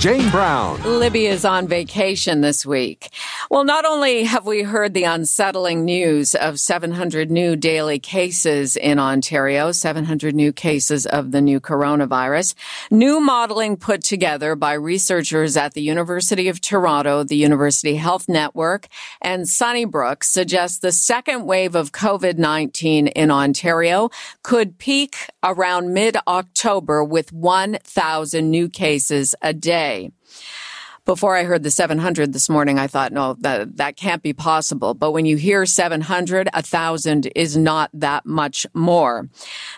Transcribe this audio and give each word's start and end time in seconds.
Jane 0.00 0.30
Brown. 0.30 0.82
Libby 0.82 1.26
is 1.26 1.44
on 1.44 1.68
vacation 1.68 2.40
this 2.40 2.64
week. 2.64 3.10
Well, 3.50 3.64
not 3.64 3.84
only 3.84 4.24
have 4.24 4.46
we 4.46 4.62
heard 4.62 4.94
the 4.94 5.04
unsettling 5.04 5.84
news 5.84 6.34
of 6.34 6.58
700 6.58 7.30
new 7.30 7.54
daily 7.54 7.98
cases 7.98 8.76
in 8.76 8.98
Ontario, 8.98 9.72
700 9.72 10.34
new 10.34 10.54
cases 10.54 11.04
of 11.04 11.32
the 11.32 11.42
new 11.42 11.60
coronavirus, 11.60 12.54
new 12.90 13.20
modeling 13.20 13.76
put 13.76 14.02
together 14.02 14.56
by 14.56 14.72
researchers 14.72 15.54
at 15.58 15.74
the 15.74 15.82
University 15.82 16.48
of 16.48 16.62
Toronto, 16.62 17.22
the 17.22 17.36
University 17.36 17.96
Health 17.96 18.26
Network, 18.26 18.86
and 19.20 19.46
Sunnybrook 19.46 20.24
suggests 20.24 20.78
the 20.78 20.92
second 20.92 21.44
wave 21.44 21.74
of 21.74 21.92
COVID-19 21.92 23.12
in 23.14 23.30
Ontario 23.30 24.08
could 24.42 24.78
peak 24.78 25.28
around 25.42 25.92
mid-October 25.92 27.04
with 27.04 27.34
1,000 27.34 28.50
new 28.50 28.66
cases 28.66 29.34
a 29.42 29.52
day 29.52 29.89
day. 29.90 30.10
Before 31.06 31.34
I 31.34 31.44
heard 31.44 31.62
the 31.62 31.70
700 31.70 32.32
this 32.32 32.48
morning, 32.48 32.78
I 32.78 32.86
thought, 32.86 33.10
no, 33.10 33.34
that, 33.40 33.78
that 33.78 33.96
can't 33.96 34.22
be 34.22 34.34
possible. 34.34 34.92
But 34.94 35.12
when 35.12 35.24
you 35.24 35.36
hear 35.36 35.64
700, 35.64 36.50
a 36.52 36.62
thousand 36.62 37.26
is 37.34 37.56
not 37.56 37.90
that 37.94 38.26
much 38.26 38.66
more. 38.74 39.28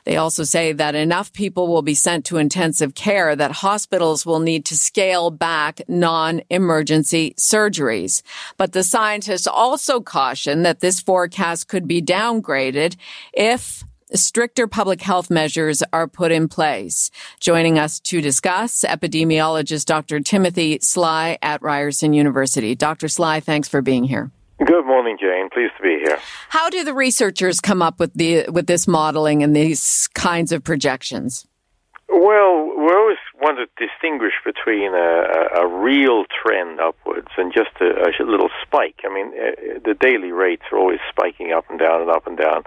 They 0.04 0.16
also 0.16 0.42
say 0.42 0.72
that 0.72 0.94
enough 0.96 1.32
people 1.32 1.68
will 1.68 1.82
be 1.82 1.94
sent 1.94 2.26
to 2.26 2.38
intensive 2.38 2.94
care 2.94 3.36
that 3.36 3.52
hospitals 3.52 4.26
will 4.26 4.40
need 4.40 4.66
to 4.66 4.76
scale 4.76 5.30
back 5.30 5.80
non-emergency 5.88 7.34
surgeries. 7.38 8.22
But 8.56 8.72
the 8.72 8.82
scientists 8.82 9.46
also 9.46 10.00
caution 10.00 10.64
that 10.64 10.80
this 10.80 11.00
forecast 11.00 11.68
could 11.68 11.86
be 11.86 12.02
downgraded 12.02 12.96
if 13.32 13.84
stricter 14.14 14.66
public 14.66 15.00
health 15.00 15.30
measures 15.30 15.82
are 15.92 16.06
put 16.06 16.32
in 16.32 16.48
place. 16.48 17.10
Joining 17.40 17.78
us 17.78 18.00
to 18.00 18.20
discuss, 18.20 18.84
epidemiologist 18.88 19.86
Dr. 19.86 20.20
Timothy 20.20 20.78
Sly 20.80 21.38
at 21.42 21.62
Ryerson 21.62 22.12
University. 22.12 22.74
Dr. 22.74 23.08
Sly, 23.08 23.40
thanks 23.40 23.68
for 23.68 23.82
being 23.82 24.04
here. 24.04 24.30
Good 24.64 24.86
morning, 24.86 25.16
Jane. 25.20 25.48
Pleased 25.50 25.72
to 25.78 25.82
be 25.82 25.98
here. 26.04 26.18
How 26.48 26.70
do 26.70 26.84
the 26.84 26.94
researchers 26.94 27.60
come 27.60 27.82
up 27.82 27.98
with 27.98 28.14
the 28.14 28.46
with 28.48 28.66
this 28.66 28.86
modeling 28.86 29.42
and 29.42 29.56
these 29.56 30.08
kinds 30.14 30.52
of 30.52 30.62
projections? 30.62 31.46
Well, 32.08 32.68
we 32.76 32.92
always 32.92 33.16
want 33.40 33.56
to 33.56 33.66
distinguish 33.86 34.34
between 34.44 34.92
a, 34.94 35.64
a 35.64 35.66
real 35.66 36.24
trend 36.28 36.78
upwards 36.78 37.28
and 37.38 37.52
just 37.52 37.70
a, 37.80 37.86
a 37.86 38.28
little 38.28 38.50
spike. 38.62 39.00
I 39.02 39.12
mean, 39.12 39.32
uh, 39.32 39.80
the 39.82 39.94
daily 39.98 40.30
rates 40.30 40.62
are 40.70 40.78
always 40.78 41.00
spiking 41.08 41.52
up 41.52 41.64
and 41.70 41.78
down 41.78 42.02
and 42.02 42.10
up 42.10 42.26
and 42.26 42.36
down. 42.36 42.64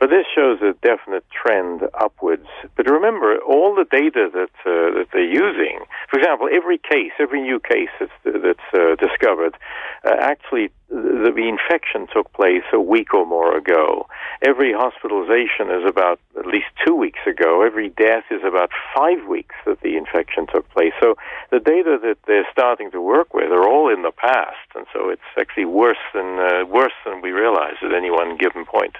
But 0.00 0.10
this 0.10 0.26
shows 0.34 0.60
a 0.60 0.74
definite 0.82 1.24
trend 1.30 1.82
upwards. 1.94 2.48
But 2.76 2.90
remember, 2.90 3.38
all 3.38 3.74
the 3.74 3.86
data 3.90 4.28
that 4.32 4.54
uh, 4.66 4.98
that 4.98 5.06
they're 5.12 5.22
using, 5.22 5.80
for 6.10 6.18
example, 6.18 6.48
every 6.52 6.78
case, 6.78 7.12
every 7.18 7.40
new 7.40 7.60
case 7.60 7.90
that's, 7.98 8.12
that's 8.24 8.68
uh, 8.74 8.96
discovered, 8.96 9.56
uh, 10.04 10.16
actually 10.20 10.70
the, 10.88 11.32
the 11.34 11.48
infection 11.48 12.06
took 12.12 12.32
place 12.32 12.64
a 12.72 12.80
week 12.80 13.14
or 13.14 13.26
more 13.26 13.56
ago. 13.56 14.06
Every 14.42 14.72
hospitalization 14.72 15.70
is 15.70 15.88
about 15.88 16.20
at 16.38 16.46
least 16.46 16.66
two 16.84 16.94
weeks 16.94 17.20
ago. 17.26 17.62
Every 17.62 17.88
death 17.88 18.24
is 18.30 18.42
about 18.46 18.70
five 18.96 19.26
weeks 19.28 19.54
that 19.66 19.80
the 19.80 19.96
infection 19.96 20.46
took 20.46 20.68
place. 20.70 20.92
So 21.00 21.16
the 21.50 21.60
data 21.60 21.98
that 22.02 22.18
they're 22.26 22.46
starting 22.52 22.90
to 22.92 23.00
work 23.00 23.32
with 23.32 23.50
are 23.50 23.66
all 23.66 23.92
in 23.92 24.02
the 24.02 24.12
past, 24.12 24.68
and 24.74 24.86
so 24.92 25.08
it's 25.08 25.22
actually 25.38 25.66
worse 25.66 26.02
than 26.12 26.38
uh, 26.38 26.66
worse 26.66 26.92
than 27.06 27.22
we 27.22 27.30
realize 27.30 27.76
at 27.82 27.94
any 27.94 28.10
one 28.10 28.36
given 28.36 28.64
point. 28.64 28.96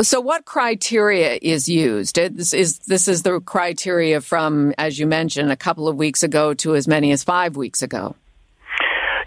So, 0.00 0.20
what 0.20 0.46
criteria 0.46 1.38
is 1.42 1.68
used? 1.68 2.16
This 2.16 2.54
is 2.54 2.78
this 2.80 3.06
is 3.06 3.22
the 3.22 3.40
criteria 3.40 4.20
from, 4.22 4.72
as 4.78 4.98
you 4.98 5.06
mentioned, 5.06 5.52
a 5.52 5.56
couple 5.56 5.86
of 5.86 5.96
weeks 5.96 6.22
ago 6.22 6.54
to 6.54 6.74
as 6.74 6.88
many 6.88 7.12
as 7.12 7.22
five 7.22 7.56
weeks 7.56 7.82
ago. 7.82 8.16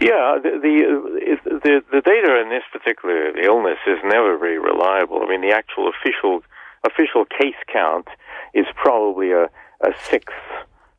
Yeah, 0.01 0.39
the 0.41 0.59
the 0.61 1.59
the, 1.63 1.81
the 1.91 2.01
data 2.01 2.41
in 2.41 2.49
this 2.49 2.63
particular 2.73 3.37
illness 3.37 3.77
is 3.85 3.99
never 4.03 4.37
very 4.37 4.57
reliable. 4.57 5.21
I 5.21 5.29
mean, 5.29 5.41
the 5.41 5.55
actual 5.55 5.87
official 5.87 6.41
official 6.83 7.25
case 7.25 7.55
count 7.71 8.07
is 8.53 8.65
probably 8.75 9.31
a, 9.31 9.43
a 9.81 9.93
sixth 10.03 10.33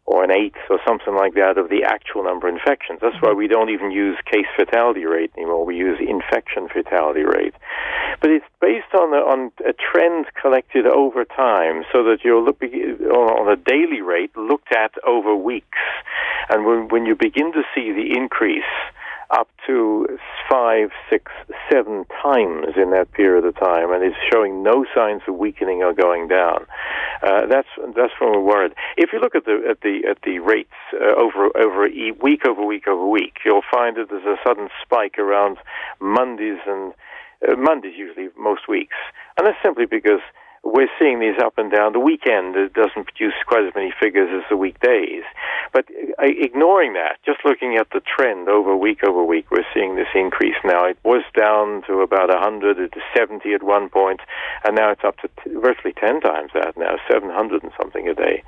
or 0.07 0.23
an 0.23 0.31
eighth 0.31 0.63
or 0.71 0.79
something 0.87 1.15
like 1.15 1.35
that 1.35 1.59
of 1.59 1.69
the 1.69 1.83
actual 1.85 2.23
number 2.23 2.49
of 2.49 2.55
infections. 2.55 3.01
That's 3.03 3.21
why 3.21 3.31
mm-hmm. 3.31 3.39
we 3.39 3.49
don't 3.49 3.71
even 3.71 3.91
use 3.91 4.17
case 4.31 4.47
fatality 4.57 5.05
rate 5.05 5.33
anymore. 5.37 5.67
We 5.67 5.77
use 5.77 5.99
infection 6.01 6.69
fatality 6.73 7.25
rate. 7.25 7.55
But 8.21 8.31
it's 8.31 8.47
based 8.61 8.95
on 8.95 9.13
a, 9.13 9.19
on 9.19 9.51
a 9.67 9.75
trend 9.75 10.27
collected 10.41 10.87
over 10.87 11.25
time 11.25 11.83
so 11.93 12.05
that 12.05 12.19
you're 12.25 12.43
looking 12.43 12.71
on 13.11 13.51
a 13.51 13.57
daily 13.57 14.01
rate 14.01 14.37
looked 14.37 14.73
at 14.73 14.93
over 15.07 15.35
weeks. 15.35 15.79
And 16.49 16.65
when, 16.65 16.89
when 16.89 17.05
you 17.05 17.17
begin 17.17 17.53
to 17.53 17.63
see 17.75 17.91
the 17.91 18.17
increase, 18.17 18.63
up 19.31 19.49
to 19.67 20.07
five, 20.51 20.91
six, 21.11 21.33
seven 21.71 22.05
times 22.23 22.75
in 22.77 22.91
that 22.91 23.11
period 23.13 23.45
of 23.45 23.57
time, 23.57 23.93
and 23.93 24.05
is 24.05 24.17
showing 24.33 24.63
no 24.63 24.85
signs 24.95 25.23
of 25.27 25.37
weakening 25.37 25.83
or 25.83 25.93
going 25.93 26.29
down. 26.29 26.67
Uh, 27.23 27.47
that's 27.47 27.69
that's 27.97 28.13
when 28.21 28.33
we're 28.33 28.41
worried. 28.41 28.73
If 28.97 29.11
you 29.13 29.21
look 29.21 29.35
at 29.35 29.45
the 29.45 29.63
at 29.69 29.81
the 29.81 30.03
at 30.09 30.19
the 30.23 30.39
rates 30.39 30.77
uh, 30.95 31.21
over 31.21 31.51
over 31.57 31.89
week 32.21 32.47
over 32.47 32.65
week 32.65 32.87
over 32.87 33.07
week, 33.07 33.39
you'll 33.45 33.67
find 33.73 33.97
that 33.97 34.09
there's 34.11 34.25
a 34.25 34.37
sudden 34.47 34.69
spike 34.83 35.19
around 35.19 35.59
Mondays 36.01 36.59
and 36.67 36.93
uh, 37.49 37.57
Mondays 37.57 37.95
usually 37.97 38.29
most 38.39 38.69
weeks, 38.69 38.97
and 39.37 39.47
that's 39.47 39.59
simply 39.63 39.87
because 39.87 40.21
we're 40.67 40.91
seeing 40.99 41.21
these 41.21 41.39
up 41.43 41.59
and 41.59 41.71
down. 41.71 41.93
The 41.93 42.01
weekend 42.01 42.55
doesn't 42.75 43.05
produce 43.05 43.35
quite 43.47 43.65
as 43.65 43.75
many 43.75 43.93
figures 44.01 44.29
as 44.35 44.43
the 44.51 44.57
weekdays. 44.57 45.23
But 45.73 45.87
uh, 46.19 46.27
ignoring 46.27 46.95
that, 46.95 47.19
just 47.25 47.45
looking 47.45 47.77
at 47.77 47.89
the 47.91 48.01
trend 48.01 48.49
over 48.49 48.77
week 48.77 49.05
over 49.07 49.23
week, 49.23 49.51
we're 49.51 49.67
seeing 49.73 49.97
this 49.97 50.09
increase 50.15 50.57
now. 50.65 50.85
It 50.87 50.99
was 51.05 51.23
down 51.39 51.83
to 51.87 52.01
about 52.01 52.29
100 52.29 52.93
to 52.93 53.01
70 53.17 53.55
at 53.55 53.63
one 53.63 53.89
point, 53.89 54.21
and 54.65 54.75
now 54.75 54.91
it's 54.91 55.05
up 55.05 55.19
to 55.19 55.29
t- 55.29 55.55
virtually 55.55 55.95
10 55.95 56.21
times 56.21 56.51
that 56.55 56.77
now, 56.77 56.97
700 57.11 57.63
and 57.63 57.73
something 57.81 58.09
a 58.09 58.15
day. 58.15 58.43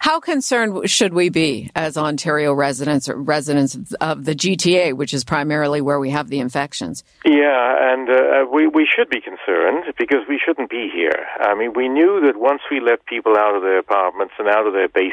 How 0.00 0.20
concerned 0.20 0.88
should 0.90 1.14
we 1.14 1.28
be 1.28 1.70
as 1.74 1.96
Ontario 1.96 2.52
residents 2.52 3.08
or 3.08 3.16
residents 3.16 3.76
of 4.00 4.24
the 4.24 4.34
GTA, 4.34 4.94
which 4.94 5.14
is 5.14 5.24
primarily 5.24 5.80
where 5.80 6.00
we 6.00 6.10
have 6.10 6.28
the 6.28 6.40
infections? 6.40 7.04
Yeah, 7.24 7.92
and 7.92 8.08
uh, 8.08 8.46
we 8.52 8.66
we 8.66 8.86
should 8.86 9.08
be 9.08 9.20
concerned 9.20 9.94
because 9.98 10.20
we 10.28 10.40
shouldn't 10.44 10.70
be 10.70 10.88
here. 10.92 11.26
I 11.40 11.54
mean, 11.54 11.72
we 11.74 11.88
knew 11.88 12.20
that 12.26 12.38
once 12.38 12.62
we 12.70 12.80
let 12.80 13.04
people 13.06 13.36
out 13.36 13.54
of 13.54 13.62
their 13.62 13.78
apartments 13.78 14.34
and 14.38 14.48
out 14.48 14.66
of 14.66 14.72
their 14.72 14.88
base 14.88 15.12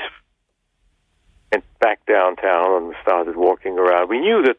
and 1.52 1.64
back 1.80 2.06
downtown 2.06 2.84
and 2.84 2.96
started 3.02 3.36
walking 3.36 3.78
around, 3.78 4.10
we 4.10 4.20
knew 4.20 4.44
that 4.44 4.58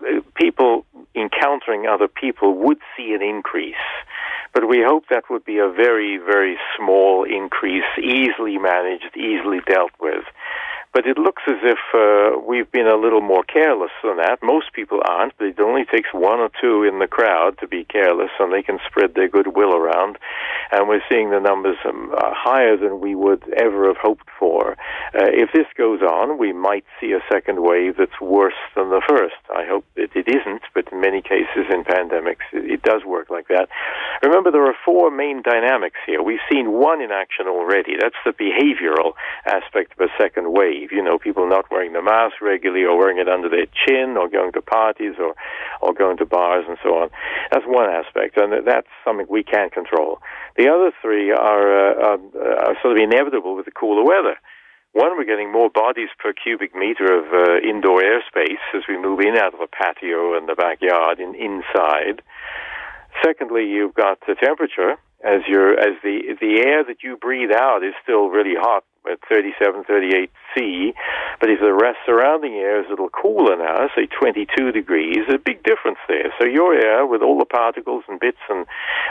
uh, 0.00 0.20
people 0.34 0.84
encountering 1.14 1.86
other 1.86 2.08
people 2.08 2.54
would 2.54 2.78
see 2.96 3.12
an 3.12 3.22
increase 3.22 3.74
but 4.52 4.68
we 4.68 4.82
hoped 4.86 5.08
that 5.08 5.24
would 5.30 5.44
be 5.44 5.58
a 5.58 5.68
very, 5.68 6.18
very 6.18 6.58
small 6.76 7.24
increase, 7.24 7.88
easily 7.98 8.58
managed, 8.58 9.16
easily 9.16 9.60
dealt 9.66 9.92
with. 9.98 10.24
But 10.92 11.06
it 11.06 11.16
looks 11.16 11.42
as 11.48 11.56
if 11.62 11.78
uh, 11.94 12.38
we've 12.46 12.70
been 12.70 12.86
a 12.86 12.96
little 12.96 13.22
more 13.22 13.42
careless 13.42 13.92
than 14.04 14.18
that. 14.18 14.42
Most 14.42 14.74
people 14.74 15.00
aren't, 15.02 15.32
but 15.38 15.46
it 15.46 15.58
only 15.58 15.86
takes 15.86 16.12
one 16.12 16.38
or 16.38 16.50
two 16.60 16.84
in 16.84 16.98
the 16.98 17.06
crowd 17.06 17.56
to 17.60 17.66
be 17.66 17.84
careless, 17.84 18.30
and 18.38 18.52
they 18.52 18.62
can 18.62 18.78
spread 18.86 19.14
their 19.14 19.28
goodwill 19.28 19.74
around. 19.74 20.18
And 20.70 20.88
we're 20.88 21.02
seeing 21.08 21.30
the 21.30 21.40
numbers 21.40 21.78
um, 21.88 22.12
uh, 22.12 22.32
higher 22.34 22.76
than 22.76 23.00
we 23.00 23.14
would 23.14 23.42
ever 23.56 23.88
have 23.88 23.96
hoped 23.96 24.28
for. 24.38 24.72
Uh, 25.14 25.32
if 25.32 25.50
this 25.54 25.66
goes 25.78 26.02
on, 26.02 26.36
we 26.38 26.52
might 26.52 26.84
see 27.00 27.12
a 27.12 27.24
second 27.32 27.62
wave 27.62 27.96
that's 27.96 28.20
worse 28.20 28.60
than 28.76 28.90
the 28.90 29.00
first. 29.08 29.40
I 29.54 29.64
hope 29.64 29.86
that 29.96 30.14
it 30.14 30.28
isn't, 30.28 30.62
but 30.74 30.92
in 30.92 31.00
many 31.00 31.22
cases 31.22 31.72
in 31.72 31.84
pandemics, 31.84 32.44
it, 32.52 32.70
it 32.70 32.82
does 32.82 33.02
work 33.06 33.30
like 33.30 33.48
that. 33.48 33.68
Remember, 34.22 34.50
there 34.50 34.66
are 34.66 34.76
four 34.84 35.10
main 35.10 35.40
dynamics 35.40 35.98
here. 36.06 36.22
We've 36.22 36.44
seen 36.50 36.72
one 36.72 37.00
in 37.00 37.10
action 37.12 37.46
already. 37.48 37.96
That's 37.98 38.20
the 38.24 38.32
behavioral 38.32 39.12
aspect 39.46 39.92
of 39.98 40.08
a 40.08 40.12
second 40.20 40.52
wave 40.52 40.81
you 40.90 41.02
know, 41.02 41.18
people 41.18 41.48
not 41.48 41.70
wearing 41.70 41.92
the 41.92 42.02
mask 42.02 42.40
regularly 42.40 42.84
or 42.84 42.96
wearing 42.96 43.18
it 43.18 43.28
under 43.28 43.48
their 43.48 43.66
chin 43.66 44.16
or 44.16 44.28
going 44.28 44.52
to 44.52 44.62
parties 44.62 45.14
or, 45.18 45.34
or 45.80 45.92
going 45.92 46.16
to 46.18 46.26
bars 46.26 46.64
and 46.68 46.78
so 46.82 46.90
on. 46.98 47.10
That's 47.50 47.64
one 47.66 47.90
aspect, 47.90 48.36
and 48.36 48.66
that's 48.66 48.88
something 49.04 49.26
we 49.28 49.44
can't 49.44 49.72
control. 49.72 50.18
The 50.56 50.68
other 50.68 50.92
three 51.00 51.30
are, 51.30 51.68
uh, 51.70 52.16
are, 52.16 52.18
are 52.70 52.76
sort 52.82 52.96
of 52.96 53.02
inevitable 53.02 53.54
with 53.54 53.66
the 53.66 53.72
cooler 53.72 54.04
weather. 54.04 54.36
One, 54.92 55.16
we're 55.16 55.24
getting 55.24 55.50
more 55.50 55.70
bodies 55.70 56.10
per 56.18 56.34
cubic 56.34 56.74
meter 56.74 57.08
of 57.08 57.24
uh, 57.32 57.66
indoor 57.66 58.02
airspace 58.02 58.60
as 58.74 58.82
we 58.88 59.00
move 59.00 59.20
in 59.20 59.38
out 59.38 59.54
of 59.54 59.60
the 59.60 59.66
patio 59.72 60.36
and 60.36 60.46
the 60.46 60.54
backyard 60.54 61.18
and 61.18 61.34
inside. 61.34 62.20
Secondly, 63.24 63.64
you've 63.64 63.94
got 63.94 64.18
the 64.26 64.34
temperature 64.34 64.96
as 65.24 65.40
your 65.46 65.78
as 65.78 65.96
the 66.02 66.36
the 66.40 66.62
air 66.66 66.84
that 66.84 67.02
you 67.02 67.16
breathe 67.16 67.52
out 67.52 67.82
is 67.84 67.94
still 68.02 68.28
really 68.28 68.54
hot 68.58 68.84
at 69.10 69.18
37, 69.28 69.82
38 69.84 70.30
C, 70.54 70.94
but 71.40 71.50
if 71.50 71.58
the 71.58 71.72
rest 71.72 71.98
surrounding 72.06 72.54
air 72.54 72.80
is 72.80 72.86
a 72.86 72.90
little 72.90 73.08
cooler 73.08 73.56
now, 73.56 73.88
say 73.96 74.06
22 74.06 74.70
degrees, 74.70 75.26
a 75.28 75.38
big 75.38 75.62
difference 75.64 75.98
there. 76.06 76.32
So 76.38 76.46
your 76.46 76.74
air, 76.74 77.04
with 77.04 77.20
all 77.20 77.36
the 77.38 77.44
particles 77.44 78.04
and 78.08 78.20
bits 78.20 78.38
and 78.48 78.64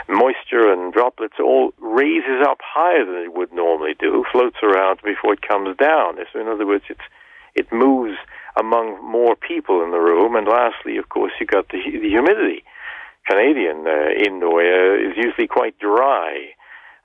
moisture 0.08 0.72
and 0.72 0.92
droplets, 0.92 1.36
all 1.38 1.74
raises 1.78 2.40
up 2.40 2.58
higher 2.64 3.04
than 3.04 3.16
it 3.16 3.34
would 3.34 3.52
normally 3.52 3.94
do, 3.98 4.24
floats 4.32 4.56
around 4.62 5.00
before 5.04 5.34
it 5.34 5.46
comes 5.46 5.76
down. 5.76 6.16
So 6.32 6.40
in 6.40 6.48
other 6.48 6.66
words, 6.66 6.84
it's 6.88 7.04
it 7.54 7.70
moves 7.70 8.16
among 8.56 8.98
more 9.04 9.36
people 9.36 9.82
in 9.84 9.90
the 9.90 10.00
room. 10.00 10.36
And 10.36 10.48
lastly, 10.48 10.96
of 10.96 11.10
course, 11.10 11.32
you 11.38 11.46
got 11.46 11.68
the, 11.68 11.78
the 11.84 12.08
humidity. 12.08 12.64
Canadian 13.28 13.86
uh, 13.86 14.10
indoor 14.26 14.62
air 14.62 14.98
is 14.98 15.16
usually 15.16 15.46
quite 15.46 15.78
dry. 15.78 16.54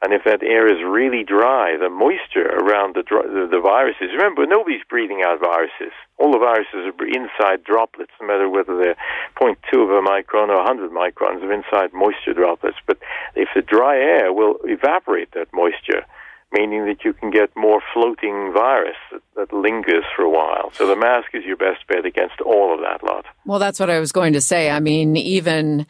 And 0.01 0.13
if 0.13 0.23
that 0.25 0.43
air 0.43 0.69
is 0.69 0.77
really 0.85 1.23
dry, 1.23 1.75
the 1.75 1.89
moisture 1.89 2.45
around 2.45 2.93
the, 2.93 3.01
the, 3.01 3.49
the 3.49 3.59
viruses, 3.59 4.13
remember, 4.13 4.45
nobody's 4.45 4.85
breathing 4.87 5.23
out 5.25 5.39
viruses. 5.41 5.91
All 6.19 6.31
the 6.31 6.37
viruses 6.37 6.85
are 6.85 7.07
inside 7.07 7.63
droplets, 7.63 8.13
no 8.21 8.27
matter 8.27 8.47
whether 8.47 8.77
they're 8.77 8.99
0.2 9.41 9.57
of 9.81 9.89
a 9.89 10.05
micron 10.05 10.49
or 10.49 10.61
100 10.61 10.91
microns 10.91 11.43
of 11.43 11.49
inside 11.49 11.93
moisture 11.93 12.33
droplets. 12.33 12.77
But 12.85 12.99
if 13.35 13.49
the 13.55 13.63
dry 13.63 13.97
air 13.97 14.31
will 14.31 14.57
evaporate 14.65 15.31
that 15.33 15.49
moisture, 15.51 16.05
meaning 16.51 16.85
that 16.85 17.03
you 17.03 17.13
can 17.13 17.29
get 17.29 17.49
more 17.55 17.81
floating 17.93 18.51
virus 18.53 18.95
that, 19.11 19.21
that, 19.35 19.53
lingers 19.53 20.05
for 20.15 20.23
a 20.23 20.29
while. 20.29 20.71
So 20.73 20.87
the 20.87 20.95
mask 20.95 21.27
is 21.33 21.43
your 21.43 21.57
best 21.57 21.85
bet 21.87 22.05
against 22.05 22.39
all 22.41 22.73
of 22.73 22.81
that 22.81 23.03
lot. 23.03 23.25
Well, 23.45 23.59
that's 23.59 23.79
what 23.79 23.89
I 23.89 23.99
was 23.99 24.11
going 24.11 24.33
to 24.33 24.41
say. 24.41 24.69
I 24.69 24.79
mean, 24.79 25.17
even 25.17 25.85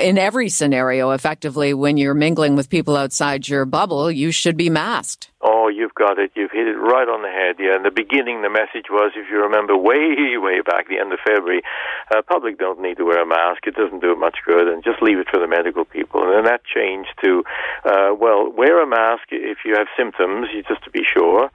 in 0.00 0.16
every 0.16 0.48
scenario, 0.48 1.10
effectively, 1.10 1.74
when 1.74 1.96
you're 1.96 2.14
mingling 2.14 2.56
with 2.56 2.70
people 2.70 2.96
outside 2.96 3.46
your 3.46 3.64
bubble, 3.64 4.10
you 4.10 4.30
should 4.30 4.56
be 4.56 4.70
masked. 4.70 5.30
Oh, 5.42 5.68
you've 5.68 5.94
got 5.94 6.18
it. 6.18 6.32
You've 6.34 6.50
hit 6.50 6.66
it 6.66 6.80
right 6.80 7.06
on 7.06 7.22
the 7.22 7.28
head. 7.28 7.56
Yeah, 7.58 7.76
in 7.76 7.82
the 7.82 7.90
beginning, 7.90 8.42
the 8.42 8.50
message 8.50 8.88
was, 8.90 9.12
if 9.14 9.30
you 9.30 9.36
remember, 9.36 9.76
way, 9.76 10.36
way 10.38 10.60
back, 10.64 10.88
the 10.88 10.98
end 10.98 11.12
of 11.12 11.20
February, 11.24 11.62
uh, 12.10 12.22
public 12.22 12.58
don't 12.58 12.80
need 12.80 12.96
to 12.96 13.04
wear 13.04 13.22
a 13.22 13.26
mask. 13.26 13.66
It 13.66 13.76
doesn't 13.76 14.00
do 14.00 14.10
it 14.12 14.18
much 14.18 14.38
good, 14.46 14.66
and 14.66 14.82
just 14.82 15.02
leave 15.02 15.18
it 15.18 15.28
for 15.30 15.38
the 15.38 15.46
medical 15.46 15.84
people. 15.84 16.24
And 16.24 16.32
then 16.32 16.44
that 16.44 16.64
changed 16.64 17.12
to, 17.22 17.44
uh, 17.84 18.14
well, 18.18 18.50
wear 18.50 18.82
a 18.82 18.86
mask 18.86 19.28
if 19.30 19.58
you 19.64 19.74
have 19.76 19.86
symptoms, 19.96 20.48
just 20.66 20.82
to 20.84 20.90
be 20.90 21.04
sure. 21.04 21.50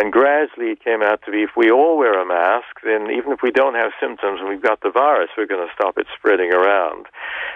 And 0.00 0.10
gradually 0.10 0.72
it 0.72 0.82
came 0.82 1.02
out 1.02 1.20
to 1.26 1.30
be 1.30 1.42
if 1.42 1.50
we 1.58 1.70
all 1.70 1.98
wear 1.98 2.16
a 2.16 2.24
mask, 2.24 2.80
then 2.82 3.12
even 3.12 3.32
if 3.32 3.42
we 3.42 3.50
don't 3.50 3.74
have 3.74 3.92
symptoms 4.00 4.40
and 4.40 4.48
we've 4.48 4.62
got 4.62 4.80
the 4.80 4.88
virus, 4.88 5.28
we're 5.36 5.44
going 5.44 5.60
to 5.60 5.74
stop 5.74 5.98
it 5.98 6.06
spreading 6.16 6.54
around. 6.54 7.04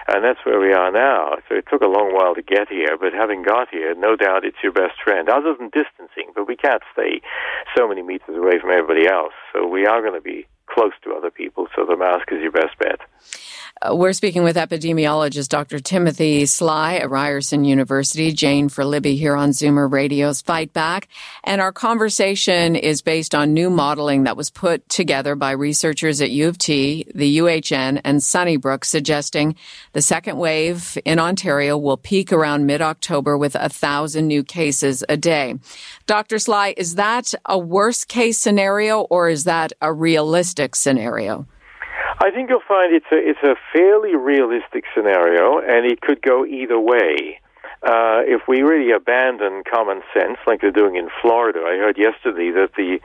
And 0.07 0.23
that's 0.23 0.45
where 0.45 0.59
we 0.59 0.71
are 0.71 0.91
now. 0.91 1.41
So 1.49 1.55
it 1.55 1.65
took 1.67 1.81
a 1.81 1.89
long 1.89 2.13
while 2.13 2.35
to 2.35 2.43
get 2.43 2.69
here, 2.69 3.01
but 3.01 3.13
having 3.13 3.41
got 3.41 3.69
here, 3.69 3.95
no 3.95 4.15
doubt 4.15 4.45
it's 4.45 4.61
your 4.61 4.73
best 4.73 5.01
friend, 5.03 5.27
other 5.27 5.55
than 5.57 5.73
distancing. 5.73 6.29
But 6.35 6.47
we 6.47 6.55
can't 6.55 6.83
stay 6.93 7.21
so 7.75 7.87
many 7.87 8.03
meters 8.03 8.37
away 8.37 8.59
from 8.61 8.69
everybody 8.69 9.07
else. 9.07 9.33
So 9.51 9.65
we 9.65 9.87
are 9.87 10.01
going 10.01 10.13
to 10.13 10.21
be 10.21 10.45
close 10.67 10.93
to 11.03 11.13
other 11.13 11.31
people, 11.31 11.65
so 11.75 11.83
the 11.85 11.97
mask 11.97 12.31
is 12.31 12.41
your 12.41 12.51
best 12.51 12.77
bet. 12.77 13.01
Uh, 13.81 13.93
we're 13.93 14.13
speaking 14.13 14.43
with 14.43 14.55
epidemiologist 14.55 15.49
Dr. 15.49 15.79
Timothy 15.79 16.45
Sly 16.45 16.95
at 16.95 17.09
Ryerson 17.09 17.65
University, 17.65 18.31
Jane 18.31 18.69
for 18.69 18.85
Libby 18.85 19.17
here 19.17 19.35
on 19.35 19.49
Zoomer 19.49 19.91
Radio's 19.91 20.41
Fight 20.41 20.71
Back. 20.71 21.09
And 21.43 21.59
our 21.59 21.73
conversation 21.73 22.77
is 22.77 23.01
based 23.01 23.35
on 23.35 23.53
new 23.53 23.69
modeling 23.69 24.23
that 24.23 24.37
was 24.37 24.49
put 24.49 24.87
together 24.87 25.35
by 25.35 25.51
researchers 25.51 26.21
at 26.21 26.31
U 26.31 26.47
of 26.47 26.57
T, 26.57 27.05
the 27.13 27.39
UHN, 27.39 27.99
and 28.05 28.23
Sunnybrook, 28.23 28.85
suggesting 28.85 29.55
the 29.91 30.01
second 30.01 30.37
wave 30.37 30.97
in 31.03 31.19
Ontario 31.19 31.77
will 31.77 31.97
peak 31.97 32.31
around 32.31 32.65
mid-October 32.65 33.37
with 33.37 33.55
a 33.55 33.67
thousand 33.67 34.27
new 34.27 34.43
cases 34.43 35.03
a 35.09 35.17
day. 35.17 35.55
Dr. 36.05 36.39
Sly, 36.39 36.75
is 36.77 36.95
that 36.95 37.33
a 37.45 37.59
worst 37.59 38.07
case 38.07 38.37
scenario 38.37 39.01
or 39.01 39.27
is 39.27 39.43
that 39.43 39.73
a 39.81 39.91
realistic 39.91 40.77
scenario? 40.77 41.45
I 42.25 42.31
think 42.31 42.49
you'll 42.49 42.65
find 42.67 42.91
it's 42.91 43.05
a 43.11 43.21
it's 43.21 43.43
a 43.43 43.53
fairly 43.71 44.15
realistic 44.15 44.85
scenario, 44.95 45.59
and 45.59 45.85
it 45.85 46.01
could 46.01 46.23
go 46.23 46.43
either 46.43 46.79
way. 46.79 47.39
Uh, 47.85 48.25
if 48.25 48.41
we 48.47 48.63
really 48.63 48.91
abandon 48.91 49.61
common 49.61 50.01
sense, 50.11 50.39
like 50.47 50.61
they're 50.61 50.71
doing 50.71 50.95
in 50.95 51.09
Florida, 51.21 51.59
I 51.59 51.77
heard 51.77 51.99
yesterday 51.99 52.49
that 52.49 52.73
the 52.75 52.97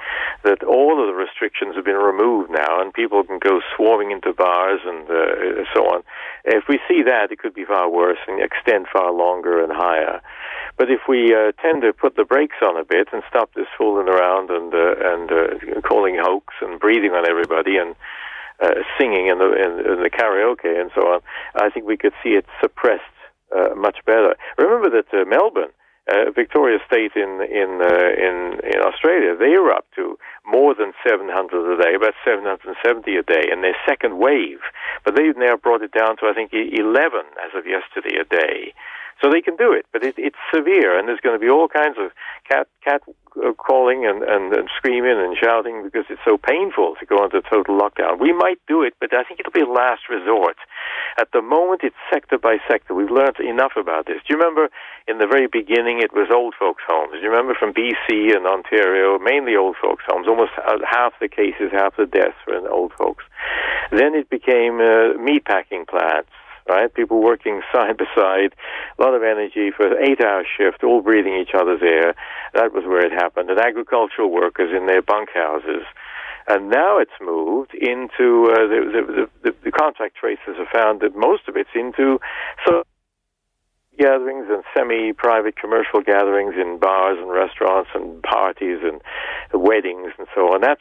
that 0.45 0.65
all 0.65 0.97
of 1.03 1.07
the 1.07 1.13
restrictions 1.13 1.77
have 1.77 1.85
been 1.85 2.01
removed 2.01 2.51
now, 2.51 2.81
and 2.81 2.95
people 2.95 3.23
can 3.23 3.39
go 3.39 3.61
swarming 3.77 4.11
into 4.11 4.33
bars 4.33 4.81
and 4.87 5.05
uh, 5.05 5.69
so 5.77 5.85
on. 5.85 6.03
If 6.47 6.65
we 6.67 6.81
see 6.89 7.03
that, 7.05 7.31
it 7.31 7.41
could 7.41 7.53
be 7.53 7.67
far 7.67 7.91
worse 7.91 8.25
and 8.27 8.41
extend 8.41 8.87
far 8.91 9.13
longer 9.13 9.63
and 9.63 9.71
higher. 9.71 10.23
But 10.79 10.91
if 10.91 11.01
we 11.07 11.35
uh, 11.35 11.53
tend 11.61 11.83
to 11.83 11.93
put 11.93 12.17
the 12.17 12.25
brakes 12.25 12.57
on 12.65 12.81
a 12.81 12.87
bit 12.89 13.09
and 13.13 13.23
stop 13.29 13.53
this 13.53 13.69
fooling 13.77 14.09
around 14.09 14.49
and 14.49 14.73
uh, 14.73 15.13
and 15.13 15.29
uh, 15.31 15.81
calling 15.83 16.17
hoax 16.17 16.55
and 16.63 16.81
breathing 16.81 17.13
on 17.13 17.29
everybody 17.29 17.77
and 17.77 17.95
uh, 18.61 18.75
singing 18.99 19.27
in 19.29 19.39
the 19.39 19.49
the 20.03 20.11
karaoke 20.11 20.81
and 20.81 20.91
so 20.95 21.03
on, 21.03 21.21
I 21.55 21.71
think 21.71 21.87
we 21.87 21.97
could 21.97 22.13
see 22.23 22.31
it 22.31 22.47
suppressed 22.61 23.03
uh, 23.55 23.75
much 23.75 23.99
better. 24.07 24.37
Remember 24.59 24.91
that 24.91 25.13
uh, 25.13 25.25
Melbourne, 25.25 25.73
uh, 26.11 26.31
Victoria 26.35 26.79
State 26.87 27.13
in 27.17 27.41
in 27.43 27.81
uh, 27.83 28.11
in 28.17 28.61
in 28.65 28.81
Australia, 28.83 29.37
they 29.37 29.57
were 29.59 29.73
up 29.73 29.87
to 29.97 30.19
more 30.47 30.75
than 30.75 30.93
700 31.07 31.31
a 31.31 31.83
day, 31.83 31.95
about 31.95 32.15
770 32.25 33.17
a 33.17 33.23
day 33.23 33.45
in 33.51 33.63
their 33.63 33.77
second 33.87 34.19
wave, 34.19 34.61
but 35.05 35.17
they've 35.17 35.37
now 35.37 35.57
brought 35.57 35.83
it 35.83 35.93
down 35.93 36.17
to 36.19 36.27
I 36.27 36.35
think 36.35 36.53
11 36.53 37.21
as 37.45 37.53
of 37.55 37.67
yesterday 37.67 38.17
a 38.21 38.25
day. 38.25 38.75
So 39.23 39.29
they 39.29 39.43
can 39.43 39.57
do 39.57 39.73
it, 39.73 39.85
but 39.93 40.03
it, 40.03 40.15
it's 40.17 40.41
severe, 40.55 40.99
and 40.99 41.07
there's 41.07 41.21
going 41.21 41.37
to 41.37 41.45
be 41.45 41.51
all 41.51 41.69
kinds 41.69 41.97
of 42.01 42.11
cat 42.49 42.69
cat 42.83 43.03
uh, 43.37 43.53
calling 43.53 44.07
and, 44.07 44.23
and, 44.23 44.53
and 44.53 44.69
screaming 44.77 45.21
and 45.21 45.37
shouting 45.37 45.85
because 45.85 46.05
it's 46.09 46.25
so 46.25 46.39
painful 46.39 46.97
to 46.99 47.05
go 47.05 47.23
into 47.23 47.43
total 47.43 47.79
lockdown. 47.79 48.19
We 48.19 48.33
might 48.33 48.59
do 48.67 48.83
it, 48.83 48.95
but 48.99 49.15
I 49.15 49.23
think 49.25 49.41
it'll 49.41 49.53
be 49.53 49.61
a 49.61 49.71
last 49.71 50.09
resort. 50.09 50.57
At 51.21 51.29
the 51.33 51.43
moment, 51.43 51.83
it's 51.85 51.97
sector 52.13 52.39
by 52.39 52.59
sector. 52.67 52.95
We've 52.95 53.11
learned 53.11 53.39
enough 53.41 53.73
about 53.77 54.07
this. 54.07 54.25
Do 54.27 54.35
you 54.35 54.39
remember 54.41 54.69
in 55.07 55.19
the 55.19 55.27
very 55.27 55.47
beginning 55.47 56.01
it 56.01 56.13
was 56.13 56.33
old 56.33 56.55
folks' 56.59 56.83
homes? 56.89 57.13
Do 57.13 57.21
you 57.21 57.31
remember 57.31 57.55
from 57.55 57.75
BC 57.75 58.35
and 58.35 58.47
Ontario, 58.47 59.19
mainly 59.19 59.55
old 59.55 59.77
folks' 59.77 60.05
homes? 60.09 60.27
Almost 60.27 60.53
half 60.89 61.13
the 61.21 61.29
cases, 61.29 61.71
half 61.73 61.97
the 61.97 62.07
deaths 62.07 62.41
were 62.47 62.57
in 62.57 62.67
old 62.67 62.93
folks. 62.97 63.25
Then 63.93 64.15
it 64.15 64.31
became 64.31 64.81
uh, 64.81 65.21
meatpacking 65.21 65.87
plants 65.87 66.33
right? 66.69 66.93
People 66.93 67.23
working 67.23 67.63
side 67.73 67.97
by 67.97 68.07
side, 68.15 68.55
a 68.99 69.03
lot 69.03 69.15
of 69.15 69.23
energy 69.23 69.71
for 69.77 69.87
an 69.87 69.97
eight 70.03 70.23
hour 70.23 70.45
shift, 70.57 70.85
all 70.85 71.03
breathing 71.03 71.35
each 71.35 71.55
other's 71.55 71.83
air. 71.83 72.15
That 72.55 72.73
was 72.73 72.85
where 72.85 73.05
it 73.05 73.13
happened. 73.13 73.51
And 73.51 73.59
agricultural 73.59 74.31
workers 74.31 74.71
in 74.77 74.87
their 74.87 75.03
bunkhouses. 75.03 75.85
And 76.49 76.69
now 76.71 76.99
it's 76.99 77.15
moved 77.21 77.75
into 77.75 78.51
uh, 78.51 78.67
the, 78.67 79.29
the, 79.43 79.51
the, 79.51 79.55
the 79.65 79.71
contact 79.71 80.17
tracers 80.17 80.57
have 80.59 80.69
found 80.73 81.01
that 81.01 81.15
most 81.15 81.47
of 81.49 81.57
it's 81.57 81.71
into 81.75 82.19
so 82.67 82.83
gatherings 83.99 84.47
and 84.49 84.65
semi-private 84.75 85.57
commercial 85.57 86.01
gatherings 86.01 86.55
in 86.61 86.79
bars 86.79 87.19
and 87.21 87.31
restaurants 87.31 87.91
and 87.95 88.23
parties 88.23 88.79
and 88.83 89.01
weddings 89.53 90.13
and 90.19 90.27
so 90.35 90.55
on. 90.55 90.63
That's 90.63 90.81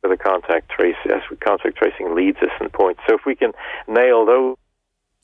where 0.00 0.14
the 0.14 0.22
contact 0.22 0.70
trace, 0.70 0.96
contact 1.40 1.76
tracing 1.76 2.14
leads 2.14 2.38
us 2.38 2.50
and 2.60 2.72
points. 2.72 3.00
So 3.08 3.14
if 3.14 3.22
we 3.26 3.34
can 3.34 3.52
nail 3.88 4.26
those 4.26 4.56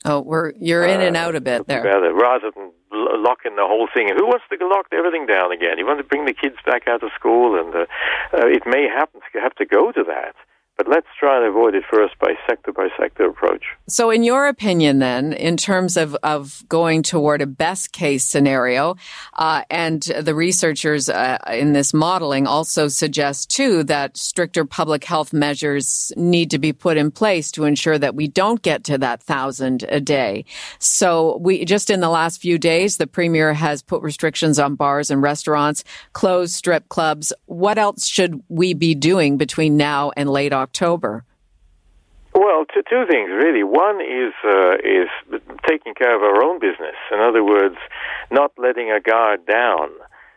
Oh, 0.05 0.21
we're 0.21 0.53
you're 0.59 0.87
in 0.87 1.01
and 1.01 1.17
out 1.17 1.35
a 1.35 1.41
bit 1.41 1.67
there. 1.67 1.83
Better, 1.83 2.15
rather 2.15 2.51
than 2.55 2.71
locking 2.93 3.57
the 3.57 3.67
whole 3.67 3.89
thing. 3.93 4.09
Who 4.17 4.27
wants 4.27 4.45
to 4.51 4.57
lock 4.67 4.87
everything 4.93 5.27
down 5.27 5.53
again? 5.53 5.79
You 5.79 5.87
want 5.87 5.99
to 5.99 6.05
bring 6.05 6.25
the 6.25 6.33
kids 6.33 6.57
back 6.65 6.87
out 6.89 7.03
of 7.03 7.11
school, 7.15 7.59
and 7.59 7.75
uh, 7.75 7.87
uh, 8.33 8.47
it 8.47 8.63
may 8.67 8.89
happen 8.89 9.21
to 9.21 9.41
have 9.41 9.55
to 9.57 9.67
go 9.67 9.93
to 9.93 10.05
that. 10.05 10.35
But 10.79 10.87
let's 10.89 11.09
try 11.19 11.39
and 11.39 11.45
avoid 11.45 11.75
it 11.75 11.83
first 11.91 12.17
by 12.21 12.35
sector 12.49 12.73
by 12.73 12.87
sector 12.97 13.29
approach. 13.29 13.65
So, 13.89 14.11
in 14.11 14.23
your 14.23 14.47
opinion, 14.47 15.01
then, 15.01 15.33
in 15.33 15.57
terms 15.57 15.97
of, 15.97 16.15
of 16.23 16.63
going 16.69 17.03
toward 17.03 17.43
a 17.43 17.49
best 17.49 17.91
case 17.91 18.25
scenario, 18.25 18.95
uh, 19.35 19.65
and 19.71 20.01
the 20.03 20.37
researchers 20.37 21.09
uh, 21.09 21.39
in 21.51 21.73
this 21.73 21.93
modeling 21.93 22.47
also 22.47 22.87
suggest 22.87 23.51
too 23.51 23.83
that 23.85 24.17
stricter 24.17 24.65
public 24.65 25.03
health 25.03 25.33
measures 25.33 26.13
need 26.17 26.49
to 26.53 26.61
be 26.61 26.73
put 26.73 26.97
in 26.97 27.11
place 27.11 27.51
to 27.53 27.65
ensure 27.65 27.99
that 27.99 28.15
we 28.15 28.29
don't 28.29 28.63
get 28.63 28.85
to 28.85 28.99
that 28.99 29.21
thousand 29.21 29.85
a 29.89 30.01
day. 30.01 30.45
So, 30.79 31.39
we 31.39 31.65
just 31.65 31.91
in 31.91 31.99
the 31.99 32.09
last 32.09 32.41
few 32.41 32.57
days, 32.57 32.99
the 32.99 33.09
premier 33.09 33.53
has 33.53 33.83
put 33.83 34.01
restrictions 34.01 34.61
on 34.61 34.77
bars 34.77 35.11
and 35.11 35.23
restaurants, 35.23 35.83
closed 36.13 36.55
strip 36.55 36.89
clubs. 36.89 37.33
What 37.47 37.79
else 37.79 38.07
should 38.07 38.45
we 38.49 38.75
be 38.75 38.95
doing 38.95 39.39
between 39.39 39.77
now 39.77 40.13
and 40.17 40.31
late 40.31 40.53
October? 40.53 40.68
October? 40.69 41.13
Well, 42.35 42.61
two, 42.73 42.85
two 42.93 43.05
things 43.13 43.29
really. 43.45 43.65
One 43.65 43.99
is 44.01 44.35
uh, 44.45 44.75
is 44.99 45.11
taking 45.71 45.95
care 46.01 46.15
of 46.19 46.23
our 46.29 46.39
own 46.47 46.57
business. 46.69 46.99
In 47.15 47.21
other 47.29 47.43
words, 47.55 47.79
not 48.31 48.51
letting 48.65 48.89
our 48.95 49.03
guard 49.13 49.41
down. 49.61 49.89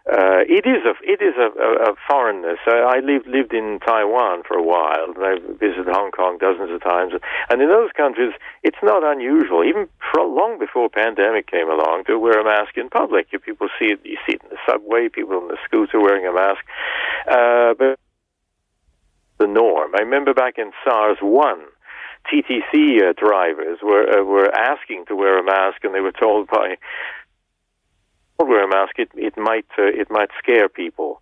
uh, 0.10 0.42
it 0.50 0.66
is 0.66 0.82
a 0.82 0.94
it 1.06 1.22
is 1.22 1.36
a, 1.38 1.50
a, 1.62 1.92
a 1.92 1.96
foreignness. 2.10 2.58
I, 2.66 2.98
I 2.98 3.00
lived 3.06 3.28
lived 3.28 3.54
in 3.54 3.80
Taiwan 3.86 4.42
for 4.48 4.58
a 4.58 4.64
while, 4.64 5.14
and 5.14 5.22
I 5.22 5.38
visited 5.62 5.86
Hong 5.94 6.10
Kong 6.10 6.40
dozens 6.40 6.72
of 6.72 6.82
times. 6.82 7.14
And 7.50 7.62
in 7.62 7.70
those 7.70 7.92
countries, 7.96 8.34
it's 8.64 8.82
not 8.82 9.04
unusual, 9.06 9.64
even 9.64 9.88
for, 10.10 10.26
long 10.26 10.58
before 10.58 10.90
pandemic 10.90 11.46
came 11.46 11.70
along, 11.70 12.06
to 12.08 12.18
wear 12.18 12.42
a 12.42 12.44
mask 12.44 12.78
in 12.78 12.90
public. 12.90 13.28
You 13.32 13.38
people 13.38 13.70
see 13.78 13.94
it, 13.94 14.00
you 14.04 14.18
see 14.26 14.34
it 14.34 14.42
in 14.42 14.50
the 14.50 14.62
subway, 14.66 15.08
people 15.08 15.38
in 15.38 15.50
the 15.50 15.58
scooter 15.66 16.02
wearing 16.02 16.26
a 16.26 16.34
mask. 16.34 16.66
Uh, 17.30 17.78
but 17.78 18.00
norm. 19.92 20.00
I 20.00 20.04
remember 20.04 20.34
back 20.34 20.58
in 20.58 20.72
SARS 20.84 21.18
one. 21.22 21.62
TTC 22.32 23.02
uh, 23.02 23.14
drivers 23.18 23.80
were 23.82 24.20
uh, 24.20 24.24
were 24.24 24.54
asking 24.54 25.06
to 25.08 25.16
wear 25.16 25.40
a 25.40 25.44
mask, 25.44 25.84
and 25.84 25.94
they 25.96 26.02
were 26.02 26.12
told 26.12 26.48
by 26.48 26.76
wear 28.40 28.64
a 28.64 28.68
mask, 28.68 28.98
it, 28.98 29.10
it 29.16 29.38
might 29.38 29.66
uh, 29.78 29.84
it 29.84 30.10
might 30.10 30.30
scare 30.38 30.70
people. 30.70 31.22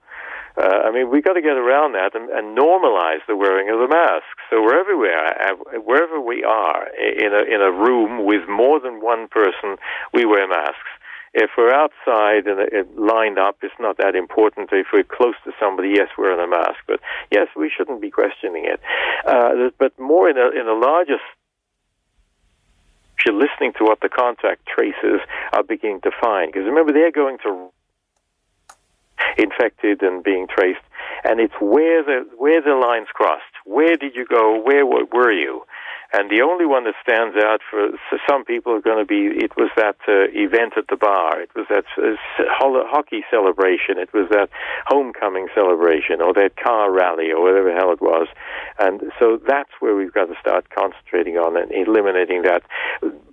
Uh, 0.57 0.87
I 0.87 0.91
mean, 0.91 1.09
we've 1.09 1.23
got 1.23 1.33
to 1.33 1.41
get 1.41 1.55
around 1.55 1.93
that 1.93 2.15
and, 2.15 2.29
and 2.29 2.57
normalize 2.57 3.23
the 3.27 3.35
wearing 3.35 3.69
of 3.69 3.79
the 3.79 3.87
mask. 3.87 4.35
So 4.49 4.61
wherever 4.61 4.97
we 4.97 5.07
are, 5.07 5.79
wherever 5.79 6.19
we 6.19 6.43
are 6.43 6.87
in 6.97 7.33
a 7.33 7.43
in 7.43 7.61
a 7.61 7.71
room 7.71 8.25
with 8.25 8.47
more 8.49 8.79
than 8.79 9.01
one 9.01 9.27
person, 9.29 9.77
we 10.13 10.25
wear 10.25 10.47
masks. 10.47 10.89
If 11.33 11.51
we're 11.57 11.73
outside 11.73 12.47
and 12.47 12.59
lined 12.97 13.37
up, 13.37 13.57
it's 13.61 13.73
not 13.79 13.97
that 13.97 14.15
important. 14.15 14.69
If 14.71 14.87
we're 14.91 15.03
close 15.03 15.35
to 15.45 15.51
somebody, 15.59 15.89
yes, 15.95 16.09
we're 16.17 16.33
in 16.33 16.39
a 16.39 16.47
mask. 16.47 16.79
But 16.87 16.99
yes, 17.31 17.47
we 17.55 17.71
shouldn't 17.75 18.01
be 18.01 18.09
questioning 18.09 18.65
it. 18.65 18.79
Uh, 19.25 19.69
but 19.77 19.97
more 19.99 20.29
in 20.29 20.37
a 20.37 20.49
in 20.49 20.67
a 20.67 20.73
larger 20.73 21.17
you're 23.25 23.35
listening 23.35 23.73
to 23.77 23.83
what 23.83 23.99
the 24.01 24.09
contact 24.09 24.65
traces 24.65 25.21
are 25.53 25.63
beginning 25.63 26.01
to 26.01 26.11
find. 26.21 26.51
Because 26.51 26.65
remember, 26.65 26.93
they're 26.93 27.11
going 27.11 27.37
to 27.43 27.71
infected 29.37 30.01
and 30.01 30.23
being 30.23 30.47
traced, 30.47 30.83
and 31.23 31.39
it's 31.39 31.53
where 31.59 32.03
the 32.03 32.27
where 32.37 32.61
the 32.61 32.75
lines 32.75 33.07
crossed. 33.13 33.43
Where 33.65 33.97
did 33.97 34.15
you 34.15 34.25
go? 34.25 34.61
Where 34.61 34.85
were 34.85 35.31
you? 35.31 35.63
And 36.11 36.29
the 36.29 36.41
only 36.41 36.65
one 36.65 36.85
that 36.85 36.95
stands 37.05 37.37
out 37.37 37.61
for, 37.69 37.89
some 38.27 38.43
people 38.43 38.73
are 38.73 38.81
going 38.81 38.97
to 38.97 39.05
be 39.05 39.29
it 39.29 39.53
was 39.55 39.69
that 39.77 39.97
uh, 40.07 40.25
event 40.33 40.73
at 40.75 40.87
the 40.89 40.97
bar, 40.97 41.39
it 41.39 41.51
was 41.55 41.67
that 41.69 41.85
uh, 42.01 42.17
hockey 42.49 43.21
celebration, 43.29 44.01
it 44.01 44.11
was 44.13 44.27
that 44.31 44.49
homecoming 44.87 45.47
celebration, 45.53 46.19
or 46.19 46.33
that 46.33 46.57
car 46.57 46.91
rally, 46.91 47.31
or 47.31 47.43
whatever 47.43 47.69
the 47.69 47.77
hell 47.77 47.91
it 47.91 48.01
was. 48.01 48.27
And 48.79 49.13
so 49.19 49.39
that's 49.47 49.69
where 49.79 49.95
we've 49.95 50.13
got 50.13 50.25
to 50.25 50.35
start 50.41 50.69
concentrating 50.73 51.37
on 51.37 51.55
and 51.55 51.71
eliminating 51.71 52.41
that. 52.41 52.63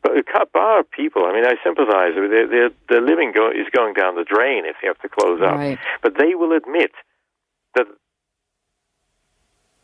But 0.02 0.26
bar 0.52 0.84
people, 0.84 1.24
I 1.24 1.32
mean, 1.32 1.46
I 1.46 1.54
sympathize. 1.64 2.12
Their, 2.14 2.48
their, 2.48 2.70
their 2.88 3.00
living 3.00 3.32
go, 3.34 3.48
is 3.48 3.68
going 3.72 3.94
down 3.94 4.16
the 4.16 4.24
drain 4.24 4.64
if 4.64 4.76
they 4.80 4.88
have 4.88 5.00
to 5.00 5.08
close 5.08 5.40
up. 5.40 5.56
Right. 5.56 5.78
But 6.02 6.14
they 6.18 6.34
will 6.34 6.52
admit 6.56 6.92
that 7.74 7.86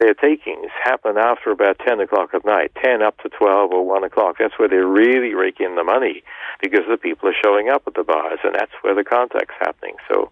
their 0.03 0.15
takings 0.15 0.71
happen 0.83 1.17
after 1.17 1.53
about 1.53 1.79
10 1.87 2.01
o'clock 2.01 2.35
at 2.35 2.45
night, 2.45 2.73
10 2.83 3.03
up 3.03 3.17
to 3.19 3.29
12 3.29 3.71
or 3.71 3.87
1 3.87 4.03
o'clock. 4.05 4.37
That's 4.39 4.59
where 4.59 4.69
they 4.69 4.77
really 4.77 5.35
rake 5.35 5.61
in 5.61 5.77
the 5.77 5.85
money 5.85 6.23
because 6.61 6.83
the 6.91 6.97
people 6.97 7.29
are 7.29 7.35
showing 7.43 7.69
up 7.69 7.83
at 7.87 7.95
the 7.95 8.03
bars, 8.03 8.41
and 8.43 8.55
that's 8.55 8.73
where 8.83 8.95
the 8.95 9.05
contact's 9.05 9.55
happening. 9.61 9.95
So. 10.13 10.31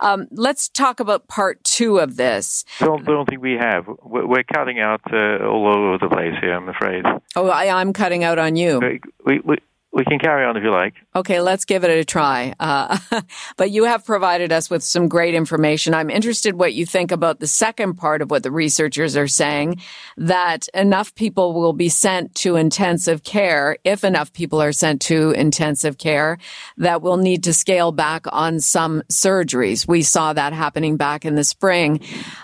Um, 0.00 0.28
let's 0.30 0.68
talk 0.68 1.00
about 1.00 1.26
part 1.26 1.62
two 1.64 1.98
of 1.98 2.16
this. 2.16 2.64
Don't, 2.78 3.04
don't 3.04 3.28
think 3.28 3.42
we 3.42 3.54
have. 3.54 3.86
We're 4.02 4.44
cutting 4.44 4.78
out 4.78 5.00
uh, 5.12 5.44
all 5.44 5.66
over 5.66 5.98
the 5.98 6.08
place 6.08 6.34
here, 6.40 6.54
I'm 6.54 6.68
afraid. 6.68 7.04
Oh, 7.34 7.48
I, 7.48 7.80
am 7.80 7.92
cutting 7.92 8.22
out 8.22 8.38
on 8.38 8.56
you. 8.56 9.00
We, 9.24 9.40
we, 9.40 9.58
we 9.92 10.04
can 10.04 10.20
carry 10.20 10.44
on 10.44 10.56
if 10.56 10.62
you 10.62 10.70
like. 10.70 10.94
Okay, 11.16 11.40
let's 11.40 11.64
give 11.64 11.82
it 11.82 11.90
a 11.90 12.04
try. 12.04 12.54
Uh, 12.60 12.96
but 13.56 13.72
you 13.72 13.84
have 13.84 14.04
provided 14.04 14.52
us 14.52 14.70
with 14.70 14.84
some 14.84 15.08
great 15.08 15.34
information. 15.34 15.94
I'm 15.94 16.10
interested 16.10 16.54
what 16.54 16.74
you 16.74 16.86
think 16.86 17.10
about 17.10 17.40
the 17.40 17.48
second 17.48 17.94
part 17.94 18.22
of 18.22 18.30
what 18.30 18.44
the 18.44 18.52
researchers 18.52 19.16
are 19.16 19.26
saying 19.26 19.80
that 20.16 20.68
enough 20.74 21.12
people 21.16 21.54
will 21.54 21.72
be 21.72 21.88
sent 21.88 22.36
to 22.36 22.54
intensive 22.54 23.24
care, 23.24 23.78
if 23.82 24.04
enough 24.04 24.32
people 24.32 24.62
are 24.62 24.72
sent 24.72 25.00
to 25.02 25.32
intensive 25.32 25.98
care, 25.98 26.38
that 26.76 27.02
we'll 27.02 27.16
need 27.16 27.42
to 27.44 27.52
scale 27.52 27.90
back 27.90 28.26
on 28.30 28.60
some 28.60 29.02
surgeries. 29.10 29.88
We 29.88 30.02
saw 30.02 30.32
that 30.32 30.52
happening 30.52 30.98
back 30.98 31.24
in 31.24 31.34
the 31.34 31.44
spring. 31.44 32.00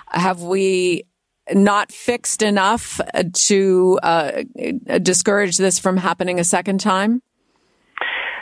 Have 0.09 0.43
we 0.43 1.05
not 1.55 1.93
fixed 1.93 2.43
enough 2.43 3.01
to 3.33 4.01
uh, 4.03 4.43
discourage 5.01 5.59
this 5.59 5.79
from 5.79 5.97
happening 5.97 6.41
a 6.41 6.45
second 6.45 6.81
time? 6.81 7.23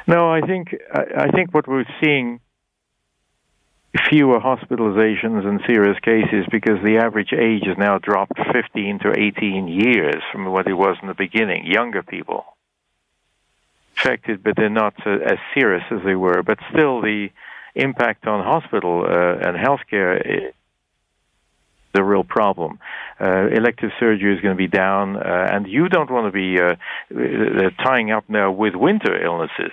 No, 0.07 0.31
I 0.31 0.41
think 0.43 0.75
I 0.93 1.31
think 1.31 1.55
what 1.55 1.67
we're 1.67 1.87
seeing 2.03 2.41
fewer 4.11 4.41
hospitalizations 4.41 5.47
and 5.47 5.61
serious 5.67 5.99
cases 6.01 6.47
because 6.51 6.83
the 6.83 6.99
average 6.99 7.33
age 7.33 7.63
has 7.67 7.79
now 7.79 7.99
dropped 7.99 8.37
15 8.53 8.99
to 9.01 9.13
18 9.17 9.69
years 9.69 10.21
from 10.33 10.47
what 10.47 10.67
it 10.67 10.75
was 10.75 10.97
in 11.01 11.09
the 11.09 11.15
beginning. 11.15 11.65
Younger 11.67 12.03
people 12.03 12.45
affected, 13.97 14.43
but 14.43 14.57
they're 14.57 14.69
not 14.69 14.95
uh, 15.07 15.11
as 15.25 15.39
serious 15.55 15.85
as 15.91 16.01
they 16.05 16.17
were. 16.17 16.43
But 16.43 16.59
still, 16.73 17.01
the 17.01 17.29
impact 17.75 18.27
on 18.27 18.45
hospital 18.45 19.05
uh, 19.07 19.49
and 19.49 19.57
healthcare 19.57 20.53
the 21.95 22.03
real 22.03 22.25
problem. 22.25 22.79
Uh, 23.21 23.47
elective 23.47 23.91
surgery 23.99 24.35
is 24.35 24.41
going 24.41 24.55
to 24.55 24.59
be 24.59 24.67
down, 24.69 25.17
uh, 25.17 25.49
and 25.53 25.67
you 25.67 25.89
don't 25.89 26.11
want 26.11 26.27
to 26.27 26.33
be 26.33 26.61
uh, 26.61 26.75
uh, 27.15 27.71
tying 27.83 28.11
up 28.11 28.25
now 28.29 28.51
with 28.51 28.75
winter 28.75 29.25
illnesses. 29.25 29.73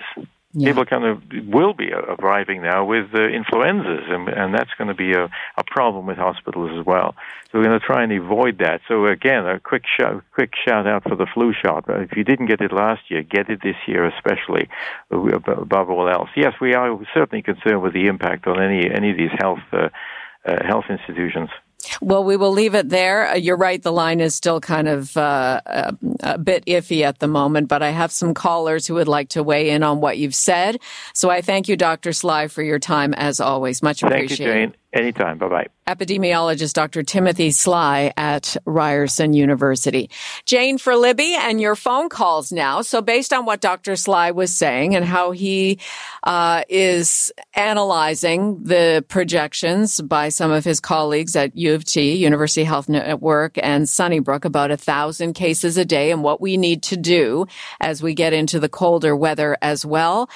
Yeah. 0.54 0.68
People 0.68 0.84
kind 0.84 1.04
of 1.04 1.22
will 1.48 1.72
be 1.72 1.92
arriving 1.92 2.60
now 2.60 2.84
with 2.84 3.06
uh, 3.14 3.22
influenzas, 3.22 4.04
and, 4.08 4.28
and 4.28 4.54
that's 4.54 4.70
going 4.76 4.88
to 4.88 4.94
be 4.94 5.14
a, 5.14 5.24
a 5.56 5.64
problem 5.66 6.06
with 6.06 6.18
hospitals 6.18 6.78
as 6.78 6.84
well. 6.84 7.14
So 7.50 7.58
we're 7.58 7.64
going 7.64 7.80
to 7.80 7.86
try 7.86 8.02
and 8.02 8.12
avoid 8.12 8.58
that. 8.58 8.82
So 8.86 9.06
again, 9.06 9.46
a 9.46 9.58
quick 9.58 9.84
shout, 9.98 10.22
quick 10.32 10.52
shout 10.62 10.86
out 10.86 11.04
for 11.04 11.16
the 11.16 11.26
flu 11.32 11.54
shot. 11.54 11.86
If 11.88 12.16
you 12.18 12.24
didn't 12.24 12.46
get 12.46 12.60
it 12.60 12.70
last 12.70 13.10
year, 13.10 13.22
get 13.22 13.48
it 13.48 13.60
this 13.62 13.76
year, 13.86 14.04
especially 14.04 14.68
above 15.10 15.88
all 15.88 16.08
else. 16.08 16.28
Yes, 16.36 16.52
we 16.60 16.74
are 16.74 16.98
certainly 17.14 17.42
concerned 17.42 17.80
with 17.80 17.94
the 17.94 18.06
impact 18.06 18.46
on 18.46 18.62
any 18.62 18.90
any 18.90 19.10
of 19.10 19.16
these 19.16 19.32
health 19.38 19.64
uh, 19.72 19.88
uh, 20.44 20.66
health 20.66 20.84
institutions. 20.90 21.48
Well, 22.00 22.24
we 22.24 22.36
will 22.36 22.52
leave 22.52 22.74
it 22.74 22.88
there. 22.88 23.28
Uh, 23.28 23.34
you're 23.34 23.56
right. 23.56 23.82
The 23.82 23.92
line 23.92 24.20
is 24.20 24.34
still 24.34 24.60
kind 24.60 24.88
of 24.88 25.16
uh, 25.16 25.60
a, 25.66 25.96
a, 26.20 26.38
bit 26.38 26.64
iffy 26.66 27.02
at 27.02 27.18
the 27.18 27.28
moment, 27.28 27.68
but 27.68 27.82
I 27.82 27.90
have 27.90 28.12
some 28.12 28.34
callers 28.34 28.86
who 28.86 28.94
would 28.94 29.08
like 29.08 29.30
to 29.30 29.42
weigh 29.42 29.70
in 29.70 29.82
on 29.82 30.00
what 30.00 30.18
you've 30.18 30.34
said. 30.34 30.78
So 31.14 31.30
I 31.30 31.40
thank 31.40 31.68
you, 31.68 31.76
Dr. 31.76 32.12
Sly, 32.12 32.48
for 32.48 32.62
your 32.62 32.78
time 32.78 33.14
as 33.14 33.40
always. 33.40 33.82
Much 33.82 34.02
appreciated. 34.02 34.28
Thank 34.28 34.40
you, 34.40 34.46
Jane. 34.46 34.81
Anytime. 34.92 35.38
Bye 35.38 35.48
bye. 35.48 35.66
Epidemiologist 35.86 36.74
Dr. 36.74 37.02
Timothy 37.02 37.50
Sly 37.50 38.12
at 38.16 38.56
Ryerson 38.66 39.32
University. 39.32 40.10
Jane 40.44 40.76
for 40.76 40.96
Libby 40.96 41.34
and 41.34 41.60
your 41.60 41.74
phone 41.74 42.10
calls 42.10 42.52
now. 42.52 42.82
So 42.82 43.00
based 43.00 43.32
on 43.32 43.46
what 43.46 43.62
Dr. 43.62 43.96
Sly 43.96 44.32
was 44.32 44.54
saying 44.54 44.94
and 44.94 45.04
how 45.04 45.30
he 45.30 45.78
uh, 46.24 46.62
is 46.68 47.32
analyzing 47.54 48.62
the 48.62 49.02
projections 49.08 50.00
by 50.02 50.28
some 50.28 50.50
of 50.50 50.62
his 50.62 50.78
colleagues 50.78 51.34
at 51.36 51.56
U 51.56 51.74
of 51.74 51.84
T, 51.84 52.14
University 52.14 52.64
Health 52.64 52.90
Network 52.90 53.58
and 53.62 53.88
Sunnybrook 53.88 54.44
about 54.44 54.70
a 54.70 54.76
thousand 54.76 55.32
cases 55.32 55.78
a 55.78 55.86
day 55.86 56.10
and 56.10 56.22
what 56.22 56.40
we 56.40 56.58
need 56.58 56.82
to 56.84 56.98
do 56.98 57.46
as 57.80 58.02
we 58.02 58.12
get 58.12 58.34
into 58.34 58.60
the 58.60 58.68
colder 58.68 59.16
weather 59.16 59.56
as 59.62 59.86
well. 59.86 60.28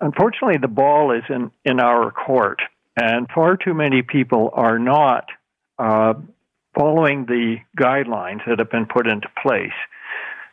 Unfortunately, 0.00 0.58
the 0.58 0.68
ball 0.68 1.12
is 1.12 1.24
in, 1.28 1.50
in 1.64 1.80
our 1.80 2.10
court, 2.10 2.60
and 2.96 3.26
far 3.34 3.56
too 3.56 3.74
many 3.74 4.02
people 4.02 4.50
are 4.54 4.78
not 4.78 5.26
uh, 5.78 6.14
following 6.78 7.26
the 7.26 7.56
guidelines 7.78 8.40
that 8.46 8.58
have 8.58 8.70
been 8.70 8.86
put 8.86 9.06
into 9.06 9.28
place. 9.42 9.76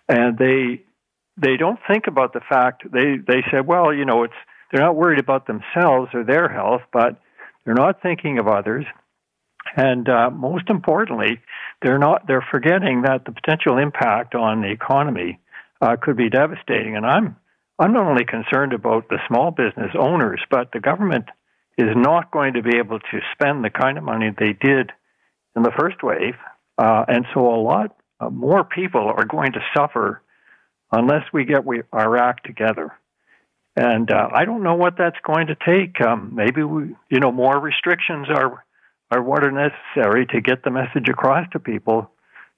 And 0.10 0.38
they 0.38 0.84
they 1.38 1.58
don't 1.58 1.80
think 1.88 2.08
about 2.08 2.34
the 2.34 2.42
fact 2.48 2.84
they 2.92 3.18
they 3.26 3.42
say, 3.52 3.62
well, 3.66 3.94
you 3.94 4.06
know, 4.06 4.24
it's 4.24 4.34
they're 4.72 4.82
not 4.82 4.96
worried 4.96 5.20
about 5.20 5.48
themselves 5.48 6.10
or 6.14 6.24
their 6.24 6.50
health, 6.50 6.82
but 6.92 7.22
they're 7.64 7.74
not 7.74 8.02
thinking 8.02 8.40
of 8.40 8.48
others. 8.48 8.86
And 9.76 10.10
uh, 10.10 10.30
most 10.30 10.70
importantly, 10.70 11.40
they're 11.82 12.00
not 12.00 12.28
they're 12.28 12.46
forgetting 12.52 13.04
that 13.04 13.26
the 13.26 13.32
potential 13.32 13.78
impact 13.78 14.36
on 14.36 14.62
the 14.62 14.72
economy 14.72 15.40
uh, 15.84 15.98
could 16.02 16.16
be 16.16 16.30
devastating. 16.30 16.96
And 16.96 17.06
I'm 17.06 17.36
I'm 17.80 17.92
not 17.92 18.06
only 18.06 18.26
concerned 18.26 18.74
about 18.74 19.10
the 19.10 19.18
small 19.28 19.52
business 19.52 19.92
owners, 20.00 20.40
but 20.50 20.72
the 20.72 20.80
government 20.80 21.26
is 21.78 21.90
not 21.96 22.32
going 22.32 22.54
to 22.54 22.62
be 22.62 22.78
able 22.78 23.00
to 23.00 23.20
spend 23.34 23.64
the 23.64 23.70
kind 23.70 23.98
of 23.98 24.04
money 24.04 24.30
they 24.30 24.54
did 24.54 24.92
in 25.56 25.64
the 25.64 25.72
first 25.78 26.04
wave. 26.04 26.36
Uh, 26.78 27.04
and 27.08 27.26
so 27.34 27.42
a 27.42 27.62
lot 27.62 27.96
uh, 28.20 28.30
more 28.30 28.64
people 28.64 29.02
are 29.02 29.26
going 29.26 29.52
to 29.54 29.60
suffer 29.76 30.22
unless 30.92 31.24
we 31.34 31.46
get 31.46 31.66
we, 31.66 31.82
our 31.92 32.16
act 32.18 32.46
together. 32.46 32.92
And 33.76 34.10
uh, 34.12 34.30
I 34.32 34.46
don't 34.46 34.62
know 34.62 34.76
what 34.76 34.94
that's 34.98 35.18
going 35.26 35.48
to 35.48 35.56
take. 35.56 36.00
Um, 36.00 36.32
maybe 36.36 36.64
we, 36.64 36.96
you 37.10 37.20
know, 37.20 37.32
more 37.32 37.60
restrictions 37.60 38.28
are 38.30 38.64
are 39.12 39.22
what 39.22 39.44
are 39.44 39.52
necessary 39.52 40.26
to 40.28 40.42
get 40.42 40.64
the 40.64 40.72
message 40.72 41.10
across 41.10 41.48
to 41.52 41.60
people 41.60 42.12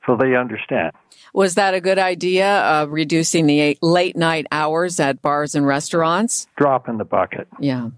so 0.05 0.15
they 0.15 0.35
understand. 0.35 0.91
Was 1.33 1.55
that 1.55 1.73
a 1.73 1.81
good 1.81 1.99
idea, 1.99 2.63
uh, 2.63 2.85
reducing 2.85 3.45
the 3.45 3.77
late 3.81 4.15
night 4.15 4.47
hours 4.51 4.99
at 4.99 5.21
bars 5.21 5.55
and 5.55 5.67
restaurants? 5.67 6.47
Drop 6.55 6.87
in 6.87 6.97
the 6.97 7.05
bucket. 7.05 7.47
Yeah, 7.59 7.89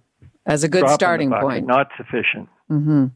as 0.45 0.63
a 0.63 0.67
good 0.67 0.81
Drop 0.81 0.93
starting 0.93 1.29
bucket, 1.29 1.43
point. 1.43 1.67
Not 1.67 1.89
sufficient. 1.97 2.49
Mm-hmm. 2.71 3.07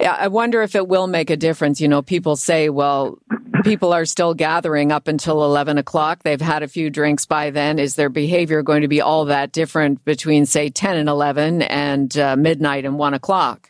Yeah, 0.00 0.16
I 0.18 0.28
wonder 0.28 0.62
if 0.62 0.74
it 0.74 0.88
will 0.88 1.06
make 1.06 1.30
a 1.30 1.36
difference. 1.36 1.80
You 1.80 1.88
know, 1.88 2.02
people 2.02 2.36
say, 2.36 2.68
well, 2.68 3.18
people 3.64 3.92
are 3.92 4.04
still 4.04 4.34
gathering 4.34 4.92
up 4.92 5.08
until 5.08 5.44
11 5.44 5.78
o'clock. 5.78 6.22
They've 6.22 6.40
had 6.40 6.62
a 6.62 6.68
few 6.68 6.90
drinks 6.90 7.26
by 7.26 7.50
then. 7.50 7.78
Is 7.78 7.96
their 7.96 8.08
behavior 8.08 8.62
going 8.62 8.82
to 8.82 8.88
be 8.88 9.00
all 9.00 9.26
that 9.26 9.52
different 9.52 10.04
between, 10.04 10.46
say, 10.46 10.70
10 10.70 10.96
and 10.96 11.08
11 11.08 11.62
and 11.62 12.16
uh, 12.16 12.36
midnight 12.36 12.84
and 12.84 12.98
1 12.98 13.14
o'clock? 13.14 13.69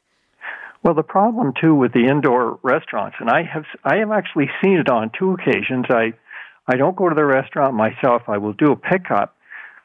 Well, 0.83 0.95
the 0.95 1.03
problem 1.03 1.53
too 1.61 1.75
with 1.75 1.93
the 1.93 2.07
indoor 2.07 2.59
restaurants, 2.63 3.17
and 3.21 3.29
I 3.29 3.43
have 3.43 3.65
I 3.85 3.97
have 3.97 4.11
actually 4.13 4.51
seen 4.63 4.79
it 4.79 4.89
on 4.89 5.11
two 5.19 5.33
occasions. 5.33 5.87
I 5.91 6.15
I 6.67 6.77
don't 6.77 6.97
go 6.97 7.09
to 7.09 7.15
the 7.15 7.25
restaurant 7.25 7.75
myself. 7.75 8.23
I 8.29 8.39
will 8.39 8.55
do 8.55 8.73
a 8.73 8.77
pickup, 8.77 9.37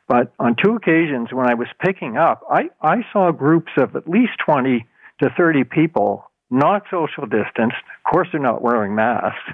but 0.08 0.34
on 0.40 0.56
two 0.56 0.76
occasions 0.76 1.34
when 1.34 1.50
I 1.50 1.56
was 1.56 1.68
picking 1.80 2.16
up, 2.16 2.44
I 2.50 2.70
I 2.82 3.04
saw 3.12 3.32
groups 3.32 3.72
of 3.78 3.96
at 3.98 4.08
least 4.08 4.34
twenty 4.46 4.86
to 5.22 5.30
thirty 5.38 5.66
people, 5.66 6.32
not 6.50 6.84
social 6.90 7.26
distanced. 7.26 7.78
Of 8.06 8.12
course, 8.12 8.30
they're 8.32 8.40
not 8.40 8.62
wearing 8.62 8.96
masks 8.96 9.52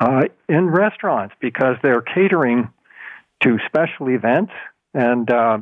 uh, 0.00 0.22
in 0.48 0.68
restaurants 0.70 1.36
because 1.40 1.76
they're 1.82 2.02
catering 2.02 2.68
to 3.42 3.58
special 3.66 4.08
events, 4.08 4.52
and 4.92 5.30
uh, 5.30 5.58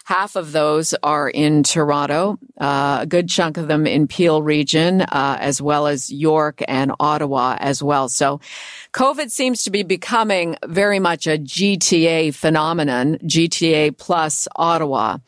Half 0.09 0.35
of 0.35 0.53
those 0.53 0.95
are 1.03 1.29
in 1.29 1.61
Toronto, 1.61 2.39
uh, 2.59 2.97
a 3.01 3.05
good 3.05 3.29
chunk 3.29 3.57
of 3.57 3.67
them 3.67 3.85
in 3.85 4.07
Peel 4.07 4.41
region, 4.41 5.01
uh, 5.01 5.37
as 5.39 5.61
well 5.61 5.85
as 5.85 6.11
York 6.11 6.63
and 6.67 6.91
Ottawa 6.99 7.57
as 7.59 7.83
well. 7.83 8.09
So 8.09 8.39
COVID 8.91 9.29
seems 9.29 9.61
to 9.65 9.69
be 9.69 9.83
becoming 9.83 10.55
very 10.65 10.97
much 10.97 11.27
a 11.27 11.37
GTA 11.37 12.33
phenomenon, 12.33 13.19
GTA 13.19 13.95
plus 13.99 14.47
Ottawa. 14.55 15.19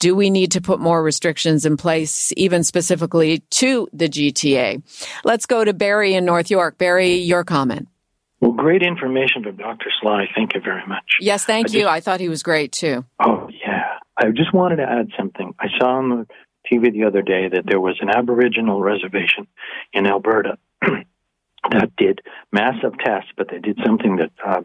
Do 0.00 0.16
we 0.16 0.30
need 0.30 0.50
to 0.50 0.60
put 0.60 0.80
more 0.80 1.00
restrictions 1.00 1.64
in 1.64 1.76
place, 1.76 2.32
even 2.36 2.64
specifically 2.64 3.38
to 3.50 3.86
the 3.92 4.08
GTA? 4.08 4.82
Let's 5.22 5.46
go 5.46 5.64
to 5.64 5.72
Barry 5.72 6.14
in 6.14 6.24
North 6.24 6.50
York. 6.50 6.76
Barry, 6.76 7.14
your 7.18 7.44
comment. 7.44 7.86
Well, 8.40 8.50
great 8.50 8.82
information 8.82 9.44
from 9.44 9.56
Dr. 9.56 9.90
Sly. 10.02 10.26
Thank 10.34 10.54
you 10.54 10.60
very 10.60 10.84
much. 10.86 11.04
Yes, 11.20 11.44
thank 11.44 11.70
I 11.70 11.72
you. 11.72 11.80
Just, 11.82 11.92
I 11.92 12.00
thought 12.00 12.18
he 12.18 12.28
was 12.28 12.42
great 12.42 12.72
too. 12.72 13.04
Oh. 13.20 13.43
I 14.16 14.30
just 14.30 14.52
wanted 14.52 14.76
to 14.76 14.88
add 14.88 15.10
something. 15.18 15.54
I 15.58 15.68
saw 15.78 15.96
on 15.96 16.08
the 16.08 16.26
TV 16.70 16.92
the 16.92 17.04
other 17.04 17.22
day 17.22 17.48
that 17.48 17.66
there 17.66 17.80
was 17.80 17.98
an 18.00 18.10
Aboriginal 18.10 18.80
reservation 18.80 19.46
in 19.92 20.06
Alberta 20.06 20.58
that 20.82 21.96
did 21.96 22.20
massive 22.52 22.98
tests, 22.98 23.30
but 23.36 23.48
they 23.48 23.58
did 23.58 23.78
something 23.84 24.16
that 24.16 24.30
uh, 24.44 24.62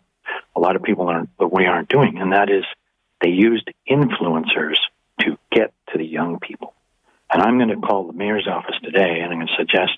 a 0.55 0.59
lot 0.59 0.75
of 0.75 0.83
people 0.83 1.07
aren't, 1.07 1.35
but 1.37 1.51
we 1.51 1.65
aren't 1.65 1.89
doing, 1.89 2.19
and 2.19 2.33
that 2.33 2.49
is 2.49 2.63
they 3.21 3.29
used 3.29 3.69
influencers 3.89 4.77
to 5.21 5.37
get 5.51 5.73
to 5.91 5.97
the 5.97 6.05
young 6.05 6.39
people. 6.39 6.73
And 7.31 7.41
I'm 7.41 7.57
going 7.57 7.69
to 7.69 7.87
call 7.87 8.07
the 8.07 8.13
mayor's 8.13 8.47
office 8.47 8.75
today, 8.83 9.19
and 9.21 9.31
I'm 9.31 9.39
going 9.39 9.47
to 9.47 9.53
suggest 9.57 9.97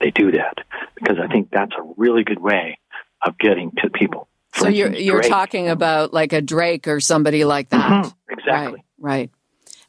they 0.00 0.10
do 0.10 0.32
that 0.32 0.58
because 0.94 1.18
I 1.22 1.26
think 1.28 1.50
that's 1.50 1.72
a 1.78 1.94
really 1.96 2.24
good 2.24 2.40
way 2.40 2.78
of 3.24 3.38
getting 3.38 3.72
to 3.82 3.90
people. 3.90 4.28
So 4.56 4.68
instance, 4.68 4.76
you're 4.76 4.94
you're 4.94 5.20
Drake. 5.20 5.30
talking 5.30 5.68
about 5.68 6.12
like 6.12 6.32
a 6.32 6.40
Drake 6.40 6.88
or 6.88 7.00
somebody 7.00 7.44
like 7.44 7.68
that. 7.70 8.04
Mm-hmm, 8.04 8.32
exactly. 8.32 8.84
Right. 8.98 9.18
right. 9.18 9.30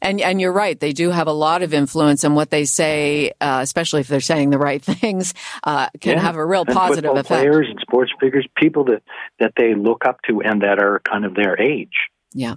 And 0.00 0.20
and 0.20 0.40
you're 0.40 0.52
right. 0.52 0.78
They 0.78 0.92
do 0.92 1.10
have 1.10 1.26
a 1.26 1.32
lot 1.32 1.62
of 1.62 1.74
influence, 1.74 2.22
and 2.22 2.36
what 2.36 2.50
they 2.50 2.64
say, 2.64 3.32
uh, 3.40 3.60
especially 3.62 4.00
if 4.00 4.08
they're 4.08 4.20
saying 4.20 4.50
the 4.50 4.58
right 4.58 4.82
things, 4.82 5.34
uh, 5.64 5.88
can 6.00 6.16
yeah. 6.16 6.22
have 6.22 6.36
a 6.36 6.44
real 6.44 6.64
and 6.66 6.74
positive 6.74 7.10
effect. 7.12 7.28
Players 7.28 7.66
and 7.68 7.80
sports 7.80 8.12
figures, 8.20 8.46
people 8.56 8.84
that 8.84 9.02
that 9.40 9.54
they 9.56 9.74
look 9.74 10.04
up 10.04 10.20
to, 10.28 10.40
and 10.40 10.62
that 10.62 10.78
are 10.78 11.00
kind 11.00 11.24
of 11.24 11.34
their 11.34 11.60
age. 11.60 11.94
Yeah. 12.32 12.54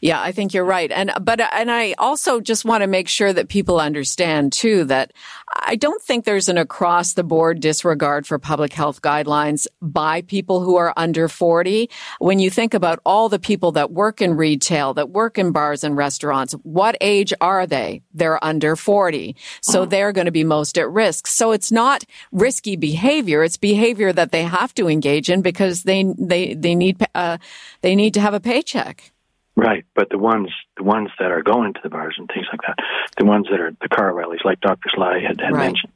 Yeah, 0.00 0.20
I 0.20 0.32
think 0.32 0.52
you're 0.54 0.64
right. 0.64 0.90
And, 0.90 1.12
but, 1.22 1.40
and 1.40 1.70
I 1.70 1.94
also 1.98 2.40
just 2.40 2.64
want 2.64 2.82
to 2.82 2.86
make 2.86 3.08
sure 3.08 3.32
that 3.32 3.48
people 3.48 3.78
understand 3.78 4.52
too 4.52 4.84
that 4.84 5.12
I 5.62 5.76
don't 5.76 6.02
think 6.02 6.24
there's 6.24 6.48
an 6.48 6.58
across 6.58 7.12
the 7.14 7.24
board 7.24 7.60
disregard 7.60 8.26
for 8.26 8.38
public 8.38 8.72
health 8.72 9.02
guidelines 9.02 9.66
by 9.82 10.22
people 10.22 10.60
who 10.60 10.76
are 10.76 10.92
under 10.96 11.28
40. 11.28 11.90
When 12.18 12.38
you 12.38 12.50
think 12.50 12.74
about 12.74 13.00
all 13.04 13.28
the 13.28 13.38
people 13.38 13.72
that 13.72 13.90
work 13.90 14.20
in 14.20 14.36
retail, 14.36 14.94
that 14.94 15.10
work 15.10 15.38
in 15.38 15.52
bars 15.52 15.84
and 15.84 15.96
restaurants, 15.96 16.52
what 16.62 16.96
age 17.00 17.32
are 17.40 17.66
they? 17.66 18.02
They're 18.14 18.42
under 18.44 18.74
40. 18.74 19.36
So 19.60 19.82
mm-hmm. 19.82 19.90
they're 19.90 20.12
going 20.12 20.24
to 20.26 20.30
be 20.30 20.44
most 20.44 20.78
at 20.78 20.90
risk. 20.90 21.26
So 21.26 21.52
it's 21.52 21.70
not 21.70 22.04
risky 22.32 22.76
behavior. 22.76 23.44
It's 23.44 23.56
behavior 23.56 24.12
that 24.12 24.32
they 24.32 24.44
have 24.44 24.74
to 24.74 24.88
engage 24.88 25.30
in 25.30 25.42
because 25.42 25.82
they, 25.82 26.14
they, 26.18 26.54
they 26.54 26.74
need, 26.74 27.04
uh, 27.14 27.38
they 27.82 27.94
need 27.94 28.14
to 28.14 28.20
have 28.20 28.34
a 28.34 28.40
paycheck. 28.40 29.09
Right, 29.56 29.84
but 29.94 30.08
the 30.10 30.18
ones 30.18 30.50
the 30.76 30.84
ones 30.84 31.10
that 31.18 31.30
are 31.30 31.42
going 31.42 31.74
to 31.74 31.80
the 31.82 31.90
bars 31.90 32.14
and 32.18 32.28
things 32.28 32.46
like 32.50 32.60
that, 32.66 32.78
the 33.18 33.24
ones 33.24 33.46
that 33.50 33.60
are 33.60 33.72
the 33.80 33.88
car 33.88 34.14
rallies, 34.14 34.40
like 34.44 34.60
Dr. 34.60 34.88
Sly 34.94 35.20
had, 35.20 35.40
had 35.40 35.52
right. 35.52 35.66
mentioned, 35.66 35.92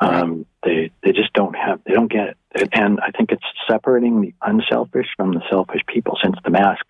um, 0.00 0.10
right. 0.10 0.46
they 0.64 0.90
they 1.02 1.12
just 1.12 1.32
don't 1.32 1.54
have 1.54 1.80
they 1.86 1.94
don't 1.94 2.10
get 2.10 2.36
it, 2.54 2.68
and 2.72 3.00
I 3.00 3.10
think 3.10 3.30
it's 3.30 3.44
separating 3.68 4.20
the 4.20 4.34
unselfish 4.42 5.06
from 5.16 5.32
the 5.32 5.42
selfish 5.48 5.82
people, 5.86 6.18
since 6.22 6.36
the 6.44 6.50
mask 6.50 6.84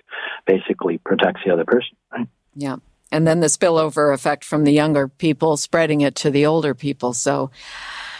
basically 0.46 0.98
protects 0.98 1.42
the 1.44 1.52
other 1.52 1.64
person, 1.64 1.96
right? 2.10 2.26
Yeah, 2.54 2.76
and 3.12 3.26
then 3.26 3.40
the 3.40 3.46
spillover 3.46 4.12
effect 4.12 4.44
from 4.44 4.64
the 4.64 4.72
younger 4.72 5.08
people 5.08 5.56
spreading 5.56 6.00
it 6.00 6.14
to 6.16 6.30
the 6.30 6.46
older 6.46 6.74
people. 6.74 7.12
So 7.12 7.50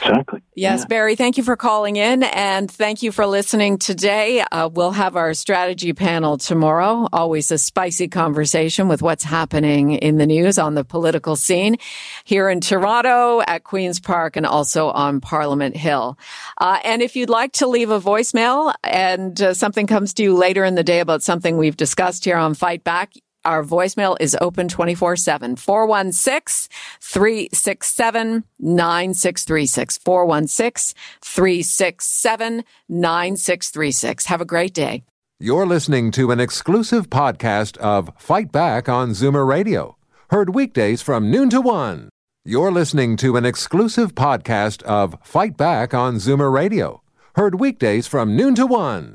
Exactly. 0.01 0.43
Yes, 0.55 0.81
yeah. 0.81 0.87
Barry, 0.87 1.17
thank 1.17 1.37
you 1.37 1.43
for 1.43 1.57
calling 1.57 1.97
in 1.97 2.23
and 2.23 2.71
thank 2.71 3.03
you 3.03 3.13
for 3.13 3.27
listening 3.27 3.79
today. 3.79 4.41
Uh, 4.41 4.69
we'll 4.73 4.93
have 4.93 5.17
our 5.17 5.35
strategy 5.35 5.93
panel 5.93 6.39
tomorrow. 6.39 7.09
Always 7.13 7.51
a 7.51 7.59
spicy 7.59 8.09
conversation 8.09 8.89
with 8.89 9.03
what's 9.03 9.25
happening 9.25 9.93
in 9.93 10.19
the 10.19 10.27
news 10.27 10.59
on 10.59 10.75
the 10.75 10.85
political 10.85 11.37
scene 11.37 11.77
here 12.25 12.49
in 12.49 12.61
Toronto 12.61 13.43
at 13.47 13.65
Queen's 13.65 14.01
Park 14.01 14.37
and 14.37 14.47
also 14.47 14.89
on 14.91 15.21
Parliament 15.21 15.77
Hill. 15.77 16.19
Uh, 16.59 16.79
and 16.85 17.03
if 17.03 17.17
you'd 17.17 17.31
like 17.31 17.53
to 17.55 17.67
leave 17.67 17.91
a 17.91 18.01
voicemail 18.01 18.75
and 18.85 19.41
uh, 19.41 19.55
something 19.55 19.87
comes 19.87 20.15
to 20.15 20.23
you 20.23 20.35
later 20.35 20.65
in 20.65 20.75
the 20.75 20.85
day 20.85 21.01
about 21.01 21.23
something 21.23 21.57
we've 21.57 21.77
discussed 21.77 22.25
here 22.25 22.37
on 22.37 22.55
Fight 22.55 22.85
Back, 22.85 23.13
our 23.45 23.63
voicemail 23.63 24.17
is 24.21 24.37
open 24.41 24.69
24 24.69 25.17
7. 25.17 25.57
416 25.57 26.69
367 27.01 28.45
9636. 28.59 29.99
416 29.99 30.95
367 31.23 32.65
9636. 32.89 34.27
Have 34.27 34.41
a 34.41 34.45
great 34.45 34.75
day. 34.75 35.05
You're 35.41 35.67
listening 35.67 36.11
to 36.13 36.33
an 36.33 36.41
exclusive 36.41 37.11
podcast 37.11 37.77
of 37.77 38.11
Fight 38.19 38.51
Back 38.51 38.89
on 38.89 39.11
Zoomer 39.11 39.47
Radio, 39.47 39.97
heard 40.31 40.53
weekdays 40.53 41.01
from 41.01 41.31
noon 41.31 41.49
to 41.51 41.61
one. 41.61 42.09
You're 42.45 42.73
listening 42.73 43.17
to 43.19 43.37
an 43.37 43.45
exclusive 43.45 44.17
podcast 44.17 44.83
of 44.83 45.17
Fight 45.23 45.57
Back 45.57 45.95
on 45.95 46.17
Zoomer 46.17 46.53
Radio, 46.53 47.03
heard 47.37 47.61
weekdays 47.61 48.09
from 48.09 48.35
noon 48.35 48.57
to 48.57 48.67
one. 48.67 49.15